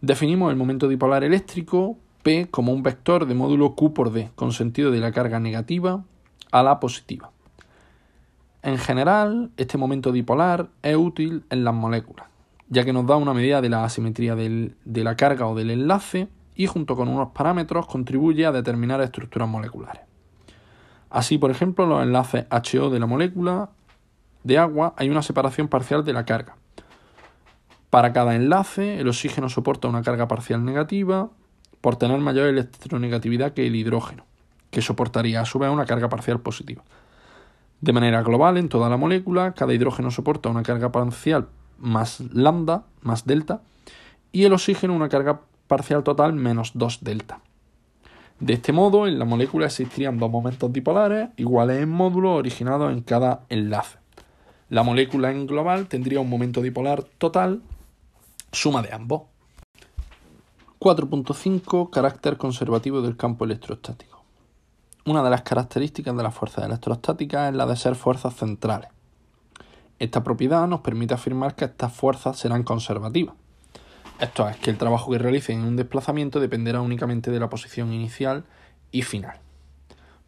Definimos 0.00 0.50
el 0.50 0.56
momento 0.56 0.88
dipolar 0.88 1.22
eléctrico 1.22 1.98
P 2.22 2.48
como 2.50 2.72
un 2.72 2.82
vector 2.82 3.26
de 3.26 3.34
módulo 3.34 3.74
Q 3.74 3.92
por 3.92 4.12
D, 4.12 4.30
con 4.34 4.52
sentido 4.52 4.90
de 4.90 5.00
la 5.00 5.12
carga 5.12 5.38
negativa 5.40 6.04
a 6.52 6.62
la 6.62 6.80
positiva. 6.80 7.32
En 8.62 8.78
general, 8.78 9.50
este 9.58 9.76
momento 9.76 10.10
dipolar 10.10 10.70
es 10.82 10.96
útil 10.96 11.44
en 11.50 11.64
las 11.64 11.74
moléculas, 11.74 12.28
ya 12.70 12.86
que 12.86 12.94
nos 12.94 13.06
da 13.06 13.16
una 13.16 13.34
medida 13.34 13.60
de 13.60 13.68
la 13.68 13.84
asimetría 13.84 14.34
de 14.34 14.74
la 14.86 15.16
carga 15.16 15.46
o 15.46 15.54
del 15.54 15.70
enlace 15.70 16.28
y 16.54 16.66
junto 16.66 16.96
con 16.96 17.08
unos 17.08 17.32
parámetros 17.32 17.84
contribuye 17.88 18.46
a 18.46 18.52
determinar 18.52 19.02
estructuras 19.02 19.50
moleculares. 19.50 20.05
Así, 21.16 21.38
por 21.38 21.50
ejemplo, 21.50 21.86
los 21.86 22.02
enlaces 22.02 22.44
HO 22.50 22.90
de 22.90 23.00
la 23.00 23.06
molécula 23.06 23.70
de 24.44 24.58
agua 24.58 24.92
hay 24.98 25.08
una 25.08 25.22
separación 25.22 25.66
parcial 25.66 26.04
de 26.04 26.12
la 26.12 26.26
carga. 26.26 26.56
Para 27.88 28.12
cada 28.12 28.34
enlace, 28.34 29.00
el 29.00 29.08
oxígeno 29.08 29.48
soporta 29.48 29.88
una 29.88 30.02
carga 30.02 30.28
parcial 30.28 30.62
negativa 30.62 31.30
por 31.80 31.96
tener 31.96 32.18
mayor 32.18 32.48
electronegatividad 32.48 33.54
que 33.54 33.66
el 33.66 33.76
hidrógeno, 33.76 34.26
que 34.70 34.82
soportaría 34.82 35.40
a 35.40 35.46
su 35.46 35.58
vez 35.58 35.70
una 35.70 35.86
carga 35.86 36.10
parcial 36.10 36.40
positiva. 36.40 36.84
De 37.80 37.94
manera 37.94 38.22
global, 38.22 38.58
en 38.58 38.68
toda 38.68 38.90
la 38.90 38.98
molécula, 38.98 39.54
cada 39.54 39.72
hidrógeno 39.72 40.10
soporta 40.10 40.50
una 40.50 40.64
carga 40.64 40.92
parcial 40.92 41.48
más 41.78 42.20
lambda, 42.30 42.84
más 43.00 43.24
delta, 43.24 43.62
y 44.32 44.44
el 44.44 44.52
oxígeno 44.52 44.92
una 44.92 45.08
carga 45.08 45.40
parcial 45.66 46.04
total 46.04 46.34
menos 46.34 46.72
2 46.74 46.98
delta. 47.02 47.40
De 48.40 48.52
este 48.52 48.72
modo, 48.72 49.06
en 49.06 49.18
la 49.18 49.24
molécula 49.24 49.66
existirían 49.66 50.18
dos 50.18 50.30
momentos 50.30 50.70
dipolares 50.70 51.30
iguales 51.36 51.82
en 51.82 51.88
módulos 51.88 52.38
originados 52.38 52.92
en 52.92 53.00
cada 53.00 53.44
enlace. 53.48 53.98
La 54.68 54.82
molécula 54.82 55.30
en 55.30 55.46
global 55.46 55.86
tendría 55.86 56.20
un 56.20 56.28
momento 56.28 56.60
dipolar 56.60 57.04
total, 57.04 57.62
suma 58.52 58.82
de 58.82 58.92
ambos. 58.92 59.22
4.5 60.80 61.88
Carácter 61.88 62.36
conservativo 62.36 63.00
del 63.00 63.16
campo 63.16 63.46
electrostático. 63.46 64.22
Una 65.06 65.22
de 65.22 65.30
las 65.30 65.42
características 65.42 66.14
de 66.16 66.22
las 66.22 66.34
fuerzas 66.34 66.66
electrostáticas 66.66 67.50
es 67.50 67.56
la 67.56 67.64
de 67.64 67.76
ser 67.76 67.94
fuerzas 67.94 68.34
centrales. 68.34 68.90
Esta 69.98 70.22
propiedad 70.22 70.66
nos 70.66 70.80
permite 70.80 71.14
afirmar 71.14 71.54
que 71.54 71.64
estas 71.64 71.94
fuerzas 71.94 72.38
serán 72.38 72.64
conservativas. 72.64 73.34
Esto 74.20 74.48
es, 74.48 74.56
que 74.56 74.70
el 74.70 74.78
trabajo 74.78 75.10
que 75.10 75.18
realicen 75.18 75.60
en 75.60 75.66
un 75.66 75.76
desplazamiento 75.76 76.40
dependerá 76.40 76.80
únicamente 76.80 77.30
de 77.30 77.38
la 77.38 77.50
posición 77.50 77.92
inicial 77.92 78.44
y 78.90 79.02
final. 79.02 79.40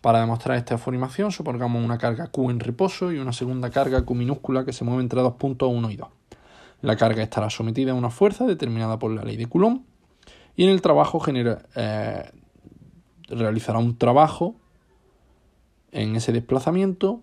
Para 0.03 0.21
demostrar 0.21 0.59
esta 0.59 0.75
afirmación, 0.75 1.33
supongamos 1.33 1.83
una 1.83 1.97
carga 1.97 2.27
Q 2.27 2.51
en 2.51 2.61
reposo 2.61 3.13
y 3.13 3.19
una 3.19 3.33
segunda 3.33 3.71
carga 3.71 4.05
Q 4.05 4.15
minúscula 4.15 4.65
que 4.65 4.75
se 4.75 4.85
mueve 4.85 5.03
entre 5.03 5.23
dos 5.23 5.35
puntos 5.35 5.71
1 5.73 5.91
y 5.91 5.97
2. 5.97 6.09
La 6.83 6.97
carga 6.97 7.23
estará 7.23 7.49
sometida 7.51 7.93
a 7.93 7.95
una 7.95 8.11
fuerza 8.11 8.47
determinada 8.47 8.99
por 8.99 9.11
la 9.11 9.25
ley 9.25 9.37
de 9.37 9.47
Coulomb 9.47 9.83
y 10.55 10.65
en 10.65 10.71
el 10.71 10.83
trabajo 10.83 11.21
eh, 11.27 12.31
realizará 13.29 13.79
un 13.79 13.97
trabajo 13.97 14.55
en 15.93 16.15
ese 16.15 16.31
desplazamiento 16.33 17.23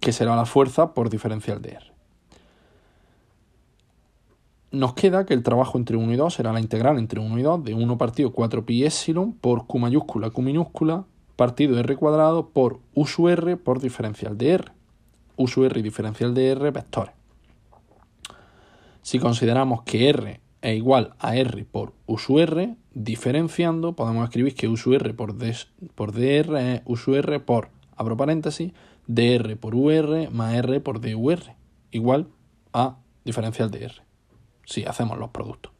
que 0.00 0.12
será 0.12 0.34
la 0.36 0.46
fuerza 0.46 0.94
por 0.94 1.10
diferencial 1.10 1.60
de 1.60 1.72
R. 1.72 1.97
Nos 4.70 4.92
queda 4.94 5.24
que 5.24 5.34
el 5.34 5.42
trabajo 5.42 5.78
entre 5.78 5.96
1 5.96 6.12
y 6.12 6.16
2 6.16 6.34
será 6.34 6.52
la 6.52 6.60
integral 6.60 6.98
entre 6.98 7.20
1 7.20 7.38
y 7.38 7.42
2 7.42 7.64
de 7.64 7.74
1 7.74 7.98
partido 7.98 8.32
4 8.32 8.66
pi 8.66 8.84
epsilon 8.84 9.32
por 9.32 9.66
Q 9.66 9.78
mayúscula 9.78 10.30
Q 10.30 10.42
minúscula 10.42 11.04
partido 11.36 11.78
R 11.78 11.96
cuadrado 11.96 12.48
por 12.48 12.80
U 12.94 13.28
R 13.28 13.56
por 13.56 13.80
diferencial 13.80 14.36
de 14.36 14.50
R. 14.50 14.64
U 15.36 15.46
R 15.46 15.78
y 15.78 15.82
diferencial 15.82 16.34
de 16.34 16.48
R 16.48 16.70
vectores. 16.72 17.14
Si 19.02 19.18
consideramos 19.18 19.82
que 19.84 20.10
R 20.10 20.40
es 20.60 20.76
igual 20.76 21.14
a 21.18 21.36
R 21.36 21.64
por 21.64 21.92
U 22.06 22.38
R, 22.38 22.74
diferenciando, 22.92 23.94
podemos 23.94 24.24
escribir 24.24 24.54
que 24.54 24.68
U 24.68 24.76
sub 24.76 24.94
R 24.94 25.14
por, 25.14 25.36
D, 25.36 25.54
por 25.94 26.12
DR 26.12 26.58
es 26.58 27.08
U 27.08 27.14
R 27.14 27.40
por, 27.40 27.68
abro 27.96 28.16
paréntesis, 28.16 28.72
dr 29.06 29.56
por 29.56 29.74
ur 29.74 30.30
más 30.32 30.54
r 30.56 30.80
por 30.80 31.00
dur, 31.00 31.40
igual 31.92 32.26
a 32.72 32.98
diferencial 33.24 33.70
de 33.70 33.84
r, 33.84 33.94
si 34.68 34.84
hacemos 34.84 35.18
los 35.18 35.30
productos. 35.30 35.72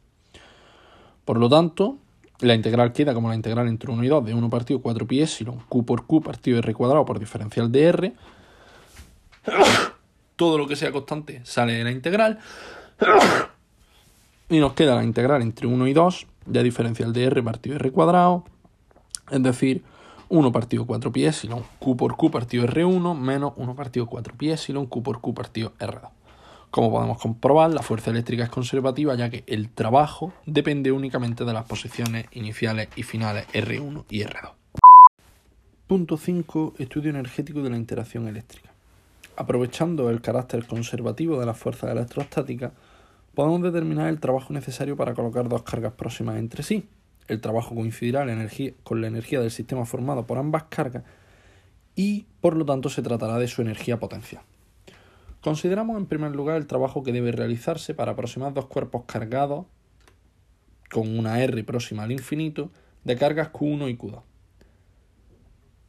Por 1.27 1.38
lo 1.38 1.48
tanto, 1.48 1.98
la 2.40 2.55
integral 2.55 2.92
queda 2.92 3.12
como 3.12 3.29
la 3.29 3.35
integral 3.35 3.68
entre 3.68 3.90
1 3.90 4.03
y 4.03 4.09
2 4.09 4.24
de 4.24 4.35
1 4.35 4.51
partido 4.51 4.81
4 4.81 5.07
pi 5.07 5.20
epsilon 5.20 5.61
q 5.68 5.85
por 5.85 6.07
q 6.07 6.22
partido 6.22 6.59
r 6.59 6.74
cuadrado 6.74 7.05
por 7.05 7.18
diferencial 7.18 7.70
de 7.70 7.83
r. 7.85 8.12
Todo 10.37 10.57
lo 10.57 10.66
que 10.66 10.77
sea 10.77 10.90
constante 10.90 11.42
sale 11.44 11.74
de 11.74 11.85
la 11.85 11.90
integral. 11.90 12.38
Y 14.51 14.61
nos 14.61 14.72
queda 14.72 14.94
la 14.94 15.05
integral 15.05 15.42
entre 15.42 15.66
1 15.66 15.87
y 15.88 15.92
2 15.92 16.27
de 16.46 16.62
diferencial 16.62 17.12
de 17.12 17.24
r 17.24 17.42
partido 17.42 17.77
r 17.77 17.90
cuadrado. 17.90 18.44
Es 19.31 19.42
decir, 19.42 19.85
1 20.31 20.51
partido 20.53 20.87
4 20.87 21.12
pi 21.12 21.27
epsilon 21.27 21.62
q 21.79 21.94
por 21.94 22.16
q 22.16 22.31
partido 22.31 22.66
R1 22.66 23.14
menos 23.14 23.53
1 23.57 23.74
partido 23.74 24.07
4 24.07 24.35
pi 24.38 24.53
epsilon 24.53 24.87
q 24.87 25.03
por 25.03 25.20
q 25.20 25.35
partido 25.35 25.74
R2. 25.79 26.17
Como 26.70 26.90
podemos 26.90 27.18
comprobar, 27.18 27.72
la 27.72 27.83
fuerza 27.83 28.11
eléctrica 28.11 28.44
es 28.44 28.50
conservativa 28.50 29.14
ya 29.14 29.31
que 29.31 29.42
el 29.46 29.70
trabajo 29.70 30.35
depende 30.44 30.92
únicamente 30.92 31.44
de 31.44 31.52
las 31.54 31.64
posiciones 31.64 32.26
iniciales 32.33 32.88
y 32.94 33.04
finales 33.04 33.46
R1 33.48 34.04
y 34.11 34.20
R2. 34.20 34.52
Punto 35.87 36.18
5. 36.18 36.74
Estudio 36.78 37.11
energético 37.11 37.62
de 37.62 37.70
la 37.70 37.78
interacción 37.78 38.28
eléctrica. 38.28 38.70
Aprovechando 39.37 40.11
el 40.11 40.20
carácter 40.20 40.66
conservativo 40.66 41.40
de 41.40 41.46
las 41.46 41.57
fuerzas 41.57 41.90
electrostáticas, 41.90 42.72
podemos 43.35 43.62
determinar 43.62 44.09
el 44.09 44.20
trabajo 44.20 44.52
necesario 44.52 44.96
para 44.96 45.14
colocar 45.14 45.48
dos 45.48 45.62
cargas 45.62 45.94
próximas 45.94 46.37
entre 46.37 46.62
sí, 46.62 46.87
el 47.28 47.40
trabajo 47.40 47.74
coincidirá 47.74 48.26
con 48.83 49.00
la 49.00 49.07
energía 49.07 49.40
del 49.40 49.50
sistema 49.50 49.87
formado 49.87 50.26
por 50.26 50.38
ambas 50.38 50.64
cargas 50.64 51.04
y 51.94 52.26
por 52.40 52.57
lo 52.57 52.64
tanto 52.64 52.88
se 52.88 53.02
tratará 53.02 53.38
de 53.38 53.48
su 53.48 53.62
energía 53.62 53.98
potencial. 53.98 54.42
Consideramos 55.40 55.96
en 55.98 56.07
primer 56.07 56.35
lugar 56.35 56.57
el 56.57 56.66
trabajo 56.66 57.03
que 57.03 57.12
debe 57.12 57.31
realizarse 57.31 57.94
para 57.94 58.12
aproximar 58.12 58.55
dos 58.55 58.66
cuerpos 58.66 59.05
cargados 59.07 59.66
con 60.90 61.16
una 61.16 61.40
R 61.40 61.62
próxima 61.64 62.03
al 62.03 62.12
infinito 62.12 62.70
de 63.05 63.16
cargas 63.16 63.53
Q1 63.53 63.90
y 63.90 63.96
Q2. 63.96 64.22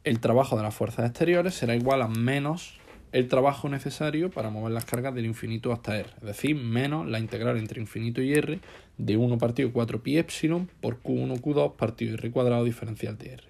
El 0.04 0.20
trabajo 0.20 0.56
de 0.56 0.62
las 0.62 0.74
fuerzas 0.74 1.06
exteriores 1.06 1.54
será 1.54 1.74
igual 1.74 2.00
a 2.02 2.08
menos 2.08 2.78
el 3.12 3.26
trabajo 3.26 3.68
necesario 3.68 4.30
para 4.30 4.50
mover 4.50 4.72
las 4.72 4.84
cargas 4.84 5.14
del 5.14 5.26
infinito 5.26 5.72
hasta 5.72 5.98
R, 5.98 6.08
es 6.18 6.22
decir, 6.22 6.54
menos 6.54 7.08
la 7.08 7.18
integral 7.18 7.58
entre 7.58 7.80
infinito 7.80 8.22
y 8.22 8.32
R 8.34 8.60
de 8.98 9.16
1 9.16 9.38
partido 9.38 9.72
4 9.72 10.02
pi 10.02 10.18
epsilon 10.18 10.70
por 10.80 11.02
Q1 11.02 11.40
Q2 11.40 11.74
partido 11.74 12.14
R 12.14 12.30
cuadrado 12.30 12.64
diferencial 12.64 13.18
de 13.18 13.32
R. 13.32 13.42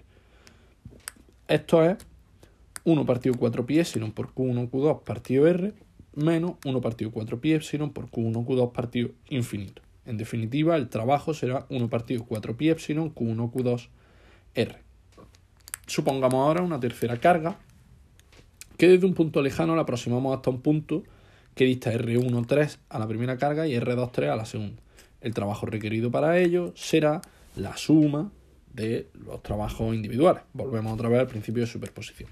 Esto 1.47 1.85
es 1.85 1.97
1 2.85 3.05
partido 3.05 3.35
4 3.37 3.65
pi 3.67 3.79
epsilon 3.79 4.11
por 4.11 4.33
Q1 4.33 4.71
Q2 4.71 5.03
partido 5.03 5.47
R 5.47 5.73
menos 6.13 6.55
1 6.65 6.81
partido 6.81 7.11
4 7.11 7.39
pi 7.39 7.53
epsilon 7.53 7.91
por 7.91 8.09
Q1 8.09 8.45
Q2 8.45 8.71
partido 8.71 9.09
infinito. 9.29 9.81
En 10.05 10.17
definitiva, 10.17 10.75
el 10.75 10.89
trabajo 10.89 11.33
será 11.33 11.65
1 11.69 11.89
partido 11.89 12.25
4 12.25 12.57
pi 12.57 12.69
epsilon 12.69 13.13
Q1 13.13 13.51
Q2 13.51 13.87
R. 14.55 14.77
Supongamos 15.87 16.35
ahora 16.35 16.61
una 16.61 16.79
tercera 16.79 17.17
carga 17.17 17.57
que 18.77 18.87
desde 18.87 19.05
un 19.05 19.13
punto 19.13 19.41
lejano 19.41 19.75
la 19.75 19.83
aproximamos 19.83 20.35
hasta 20.35 20.49
un 20.49 20.61
punto 20.61 21.03
que 21.55 21.65
dista 21.65 21.91
R1 21.93 22.47
3 22.47 22.79
a 22.89 22.99
la 22.99 23.07
primera 23.07 23.37
carga 23.37 23.67
y 23.67 23.75
R2 23.75 24.11
3 24.11 24.29
a 24.29 24.35
la 24.35 24.45
segunda. 24.45 24.81
El 25.21 25.33
trabajo 25.33 25.65
requerido 25.65 26.09
para 26.09 26.39
ello 26.39 26.73
será 26.75 27.21
la 27.55 27.77
suma 27.77 28.31
de 28.73 29.09
los 29.25 29.43
trabajos 29.43 29.93
individuales. 29.93 30.43
Volvemos 30.53 30.93
otra 30.93 31.09
vez 31.09 31.19
al 31.19 31.27
principio 31.27 31.61
de 31.61 31.67
superposición. 31.67 32.29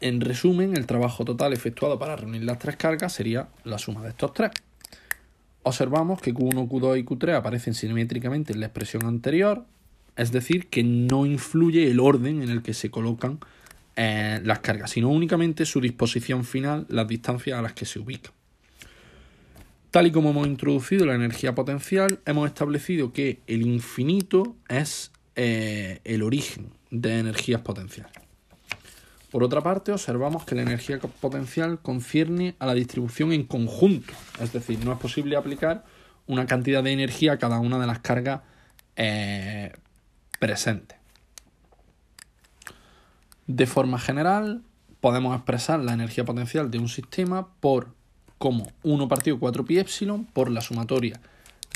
En 0.00 0.20
resumen, 0.20 0.76
el 0.76 0.86
trabajo 0.86 1.24
total 1.24 1.52
efectuado 1.52 1.98
para 1.98 2.16
reunir 2.16 2.44
las 2.44 2.58
tres 2.58 2.76
cargas 2.76 3.12
sería 3.12 3.48
la 3.64 3.78
suma 3.78 4.02
de 4.02 4.10
estos 4.10 4.32
tres. 4.32 4.50
Observamos 5.62 6.22
que 6.22 6.32
Q1, 6.32 6.68
Q2 6.68 7.00
y 7.00 7.04
Q3 7.04 7.34
aparecen 7.34 7.74
simétricamente 7.74 8.54
en 8.54 8.60
la 8.60 8.66
expresión 8.66 9.04
anterior, 9.04 9.66
es 10.16 10.32
decir, 10.32 10.68
que 10.68 10.82
no 10.82 11.26
influye 11.26 11.90
el 11.90 12.00
orden 12.00 12.42
en 12.42 12.48
el 12.48 12.62
que 12.62 12.72
se 12.72 12.90
colocan 12.90 13.40
eh, 13.96 14.40
las 14.42 14.60
cargas, 14.60 14.92
sino 14.92 15.10
únicamente 15.10 15.66
su 15.66 15.80
disposición 15.82 16.44
final, 16.44 16.86
las 16.88 17.06
distancias 17.06 17.58
a 17.58 17.62
las 17.62 17.74
que 17.74 17.84
se 17.84 17.98
ubica. 17.98 18.30
Tal 19.90 20.06
y 20.06 20.12
como 20.12 20.30
hemos 20.30 20.46
introducido 20.46 21.04
la 21.04 21.14
energía 21.14 21.54
potencial, 21.54 22.20
hemos 22.24 22.48
establecido 22.48 23.12
que 23.12 23.40
el 23.46 23.62
infinito 23.62 24.56
es 24.68 25.10
eh, 25.36 26.00
el 26.04 26.22
origen 26.22 26.70
de 26.90 27.18
energías 27.18 27.60
potenciales. 27.60 28.29
Por 29.30 29.44
otra 29.44 29.60
parte, 29.60 29.92
observamos 29.92 30.44
que 30.44 30.56
la 30.56 30.62
energía 30.62 30.98
potencial 30.98 31.78
concierne 31.80 32.56
a 32.58 32.66
la 32.66 32.74
distribución 32.74 33.32
en 33.32 33.44
conjunto, 33.44 34.12
es 34.40 34.52
decir, 34.52 34.84
no 34.84 34.92
es 34.92 34.98
posible 34.98 35.36
aplicar 35.36 35.84
una 36.26 36.46
cantidad 36.46 36.82
de 36.82 36.92
energía 36.92 37.34
a 37.34 37.38
cada 37.38 37.60
una 37.60 37.78
de 37.78 37.86
las 37.86 38.00
cargas 38.00 38.40
eh, 38.96 39.72
presentes. 40.38 40.98
De 43.46 43.66
forma 43.66 43.98
general, 43.98 44.62
podemos 45.00 45.36
expresar 45.36 45.80
la 45.80 45.92
energía 45.92 46.24
potencial 46.24 46.70
de 46.70 46.78
un 46.78 46.88
sistema 46.88 47.48
por 47.60 47.94
como 48.38 48.72
1 48.82 49.08
partido 49.08 49.38
4 49.38 49.64
pi 49.64 49.78
epsilon 49.78 50.24
por 50.24 50.50
la 50.50 50.60
sumatoria 50.60 51.20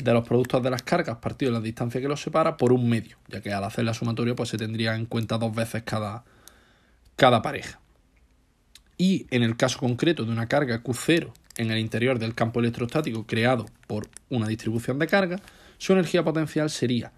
de 0.03 0.13
los 0.13 0.27
productos 0.27 0.63
de 0.63 0.69
las 0.71 0.83
cargas 0.83 1.17
partido 1.17 1.51
de 1.51 1.59
la 1.59 1.63
distancia 1.63 2.01
que 2.01 2.07
los 2.07 2.21
separa 2.21 2.57
por 2.57 2.73
un 2.73 2.89
medio, 2.89 3.17
ya 3.27 3.41
que 3.41 3.53
al 3.53 3.63
hacer 3.63 3.85
la 3.85 3.93
sumatoria 3.93 4.35
pues 4.35 4.49
se 4.49 4.57
tendría 4.57 4.95
en 4.95 5.05
cuenta 5.05 5.37
dos 5.37 5.53
veces 5.53 5.83
cada, 5.83 6.23
cada 7.15 7.41
pareja. 7.41 7.79
Y 8.97 9.27
en 9.29 9.43
el 9.43 9.57
caso 9.57 9.79
concreto 9.79 10.23
de 10.23 10.31
una 10.31 10.47
carga 10.47 10.81
Q0 10.81 11.31
en 11.57 11.71
el 11.71 11.79
interior 11.79 12.19
del 12.19 12.35
campo 12.35 12.59
electrostático 12.59 13.25
creado 13.25 13.65
por 13.87 14.09
una 14.29 14.47
distribución 14.47 14.99
de 14.99 15.07
carga, 15.07 15.37
su 15.77 15.93
energía 15.93 16.23
potencial 16.23 16.69
sería 16.69 17.11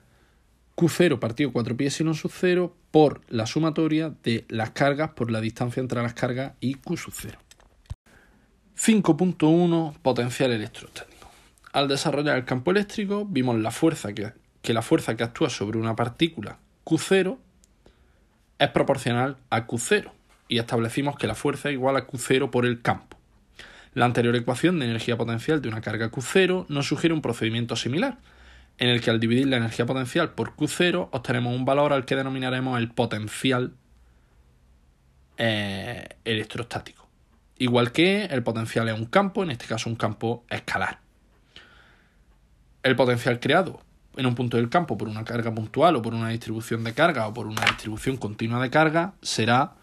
Q0 0.76 1.20
partido 1.20 1.52
4 1.52 1.76
pi 1.76 1.86
epsilon 1.86 2.14
sub 2.14 2.32
0 2.32 2.76
por 2.92 3.22
la 3.30 3.46
sumatoria 3.48 4.14
de 4.24 4.46
las 4.48 4.72
cargas 4.72 5.12
por 5.12 5.32
la 5.32 5.42
distancia 5.42 5.82
entre 5.82 6.02
las 6.02 6.14
cargas 6.14 6.54
y 6.60 6.76
Q 6.76 6.98
sub 6.98 7.14
0. 7.16 7.40
5.1 8.78 9.98
Potencial 10.04 10.52
electrostático. 10.52 11.32
Al 11.74 11.88
desarrollar 11.88 12.38
el 12.38 12.46
campo 12.46 12.70
eléctrico 12.72 13.26
vimos 13.26 13.58
la 13.58 13.72
fuerza 13.72 14.14
que, 14.14 14.34
que 14.62 14.74
la 14.74 14.84
fuerza 14.84 15.16
que 15.16 15.24
actúa 15.24 15.50
sobre 15.50 15.80
una 15.80 15.96
partícula 15.96 16.60
Q0 16.86 17.38
es 18.60 18.70
proporcional 18.70 19.38
a 19.50 19.68
Q0 19.68 20.12
y 20.48 20.60
establecimos 20.60 21.18
que 21.18 21.28
la 21.28 21.36
fuerza 21.36 21.70
es 21.70 21.74
igual 21.74 21.98
a 21.98 22.08
Q0 22.08 22.50
por 22.50 22.66
el 22.66 22.82
campo. 22.82 23.18
La 23.94 24.06
anterior 24.06 24.36
ecuación 24.36 24.80
de 24.80 24.86
energía 24.86 25.18
potencial 25.18 25.62
de 25.62 25.70
una 25.70 25.82
carga 25.82 26.12
Q0 26.12 26.66
nos 26.70 26.88
sugiere 26.88 27.14
un 27.14 27.22
procedimiento 27.22 27.76
similar, 27.76 28.18
en 28.78 28.90
el 28.90 29.02
que 29.02 29.10
al 29.10 29.20
dividir 29.20 29.48
la 29.48 29.58
energía 29.58 29.86
potencial 29.86 30.34
por 30.34 30.56
Q0 30.56 31.10
obtenemos 31.12 31.56
un 31.56 31.66
valor 31.66 31.94
al 31.94 32.06
que 32.06 32.16
denominaremos 32.16 32.78
el 32.78 32.90
potencial 32.90 33.74
eh, 35.38 36.08
electrostático. 36.26 37.08
Igual 37.58 37.92
que 37.92 38.26
el 38.26 38.44
potencial 38.44 38.88
es 38.88 39.00
un 39.00 39.06
campo, 39.06 39.44
en 39.44 39.52
este 39.52 39.66
caso 39.66 39.90
un 39.90 39.96
campo 39.96 40.46
escalar. 40.50 41.00
El 42.84 42.96
potencial 42.96 43.40
creado 43.40 43.82
en 44.18 44.26
un 44.26 44.36
punto 44.36 44.58
del 44.58 44.70
campo 44.70 44.98
por 44.98 45.08
una 45.08 45.24
carga 45.24 45.54
puntual 45.54 45.96
o 45.96 46.02
por 46.02 46.14
una 46.14 46.30
distribución 46.30 46.84
de 46.84 46.94
carga 46.94 47.28
o 47.28 47.34
por 47.34 47.48
una 47.48 47.62
distribución 47.62 48.18
continua 48.18 48.62
de 48.62 48.70
carga 48.70 49.14
será 49.22 49.74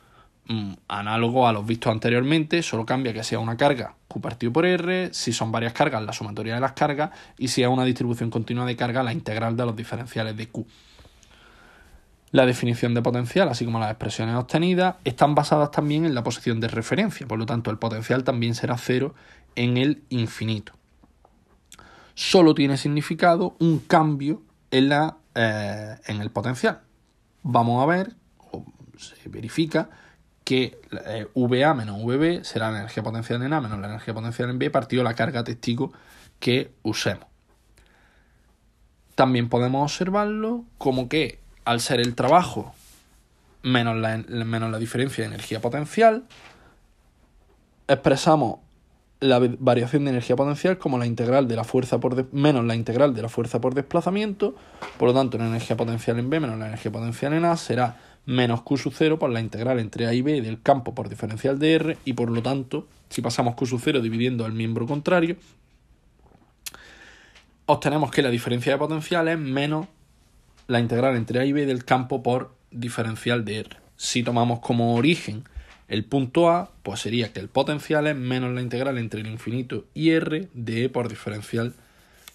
mm, 0.46 0.72
análogo 0.88 1.46
a 1.46 1.52
los 1.52 1.64
vistos 1.64 1.92
anteriormente, 1.92 2.62
solo 2.62 2.84
cambia 2.84 3.12
que 3.12 3.22
sea 3.22 3.38
una 3.38 3.56
carga 3.56 3.94
Q 4.08 4.20
partido 4.20 4.52
por 4.52 4.66
R, 4.66 5.10
si 5.12 5.32
son 5.32 5.52
varias 5.52 5.72
cargas 5.72 6.02
la 6.02 6.12
sumatoria 6.12 6.54
de 6.54 6.60
las 6.60 6.72
cargas 6.72 7.10
y 7.38 7.48
si 7.48 7.62
es 7.62 7.68
una 7.68 7.84
distribución 7.84 8.30
continua 8.30 8.66
de 8.66 8.76
carga 8.76 9.02
la 9.02 9.12
integral 9.12 9.56
de 9.56 9.64
los 9.64 9.76
diferenciales 9.76 10.36
de 10.36 10.48
Q. 10.48 10.66
La 12.32 12.46
definición 12.46 12.94
de 12.94 13.02
potencial, 13.02 13.48
así 13.48 13.64
como 13.64 13.78
las 13.78 13.90
expresiones 13.90 14.34
obtenidas, 14.34 14.96
están 15.04 15.36
basadas 15.36 15.70
también 15.70 16.04
en 16.04 16.16
la 16.16 16.24
posición 16.24 16.58
de 16.58 16.66
referencia, 16.66 17.28
por 17.28 17.38
lo 17.38 17.46
tanto 17.46 17.70
el 17.70 17.78
potencial 17.78 18.24
también 18.24 18.56
será 18.56 18.76
cero 18.76 19.14
en 19.54 19.76
el 19.76 20.02
infinito 20.08 20.72
solo 22.14 22.54
tiene 22.54 22.76
significado 22.76 23.56
un 23.58 23.80
cambio 23.80 24.42
en, 24.70 24.88
la, 24.88 25.18
eh, 25.34 25.96
en 26.06 26.20
el 26.20 26.30
potencial. 26.30 26.80
Vamos 27.42 27.82
a 27.82 27.86
ver, 27.86 28.14
o 28.50 28.64
se 28.96 29.28
verifica, 29.28 29.90
que 30.44 30.78
eh, 31.06 31.26
VA 31.34 31.74
menos 31.74 32.02
VB 32.02 32.44
será 32.44 32.70
la 32.70 32.78
energía 32.78 33.02
potencial 33.02 33.42
en 33.42 33.52
A 33.52 33.60
menos 33.60 33.78
la 33.80 33.88
energía 33.88 34.12
potencial 34.12 34.50
en 34.50 34.58
B 34.58 34.70
partido 34.70 35.02
la 35.02 35.14
carga 35.14 35.42
testigo 35.42 35.92
que 36.38 36.72
usemos. 36.82 37.26
También 39.14 39.48
podemos 39.48 39.82
observarlo 39.82 40.64
como 40.76 41.08
que 41.08 41.40
al 41.64 41.80
ser 41.80 42.00
el 42.00 42.14
trabajo 42.14 42.74
menos 43.62 43.96
la, 43.96 44.18
menos 44.18 44.70
la 44.70 44.78
diferencia 44.78 45.24
de 45.24 45.28
energía 45.28 45.60
potencial, 45.60 46.24
expresamos 47.88 48.58
la 49.20 49.40
variación 49.58 50.04
de 50.04 50.10
energía 50.10 50.36
potencial 50.36 50.78
como 50.78 50.98
la 50.98 51.06
integral 51.06 51.48
de 51.48 51.56
la 51.56 51.64
fuerza 51.64 51.98
por 51.98 52.32
menos 52.32 52.64
la 52.64 52.74
integral 52.74 53.14
de 53.14 53.22
la 53.22 53.28
fuerza 53.28 53.60
por 53.60 53.74
desplazamiento. 53.74 54.54
Por 54.98 55.08
lo 55.08 55.14
tanto, 55.14 55.38
la 55.38 55.46
energía 55.46 55.76
potencial 55.76 56.18
en 56.18 56.30
B 56.30 56.40
menos 56.40 56.58
la 56.58 56.68
energía 56.68 56.92
potencial 56.92 57.32
en 57.32 57.44
A 57.44 57.56
será 57.56 57.96
menos 58.26 58.62
Q 58.62 58.76
sub 58.76 58.94
0 58.96 59.18
por 59.18 59.30
la 59.30 59.40
integral 59.40 59.78
entre 59.78 60.06
A 60.06 60.14
y 60.14 60.22
B 60.22 60.40
del 60.40 60.60
campo 60.62 60.94
por 60.94 61.08
diferencial 61.08 61.58
de 61.58 61.74
R 61.74 61.98
y 62.04 62.14
por 62.14 62.30
lo 62.30 62.42
tanto, 62.42 62.86
si 63.10 63.22
pasamos 63.22 63.54
Q 63.54 63.66
sub 63.66 63.80
0 63.82 64.00
dividiendo 64.00 64.46
el 64.46 64.52
miembro 64.52 64.86
contrario, 64.86 65.36
obtenemos 67.66 68.10
que 68.10 68.22
la 68.22 68.30
diferencia 68.30 68.72
de 68.72 68.78
potencial 68.78 69.28
es 69.28 69.38
menos 69.38 69.86
la 70.66 70.80
integral 70.80 71.16
entre 71.16 71.40
A 71.40 71.44
y 71.44 71.52
B 71.52 71.66
del 71.66 71.84
campo 71.84 72.22
por 72.22 72.54
diferencial 72.70 73.44
de 73.44 73.60
R. 73.60 73.76
Si 73.96 74.22
tomamos 74.22 74.60
como 74.60 74.94
origen 74.96 75.44
el 75.88 76.04
punto 76.04 76.50
A 76.50 76.70
pues 76.82 77.00
sería 77.00 77.32
que 77.32 77.40
el 77.40 77.48
potencial 77.48 78.06
es 78.06 78.16
menos 78.16 78.54
la 78.54 78.62
integral 78.62 78.98
entre 78.98 79.20
el 79.20 79.26
infinito 79.26 79.84
y 79.94 80.10
R 80.10 80.48
de 80.52 80.84
E 80.84 80.88
por 80.88 81.08
diferencial 81.08 81.74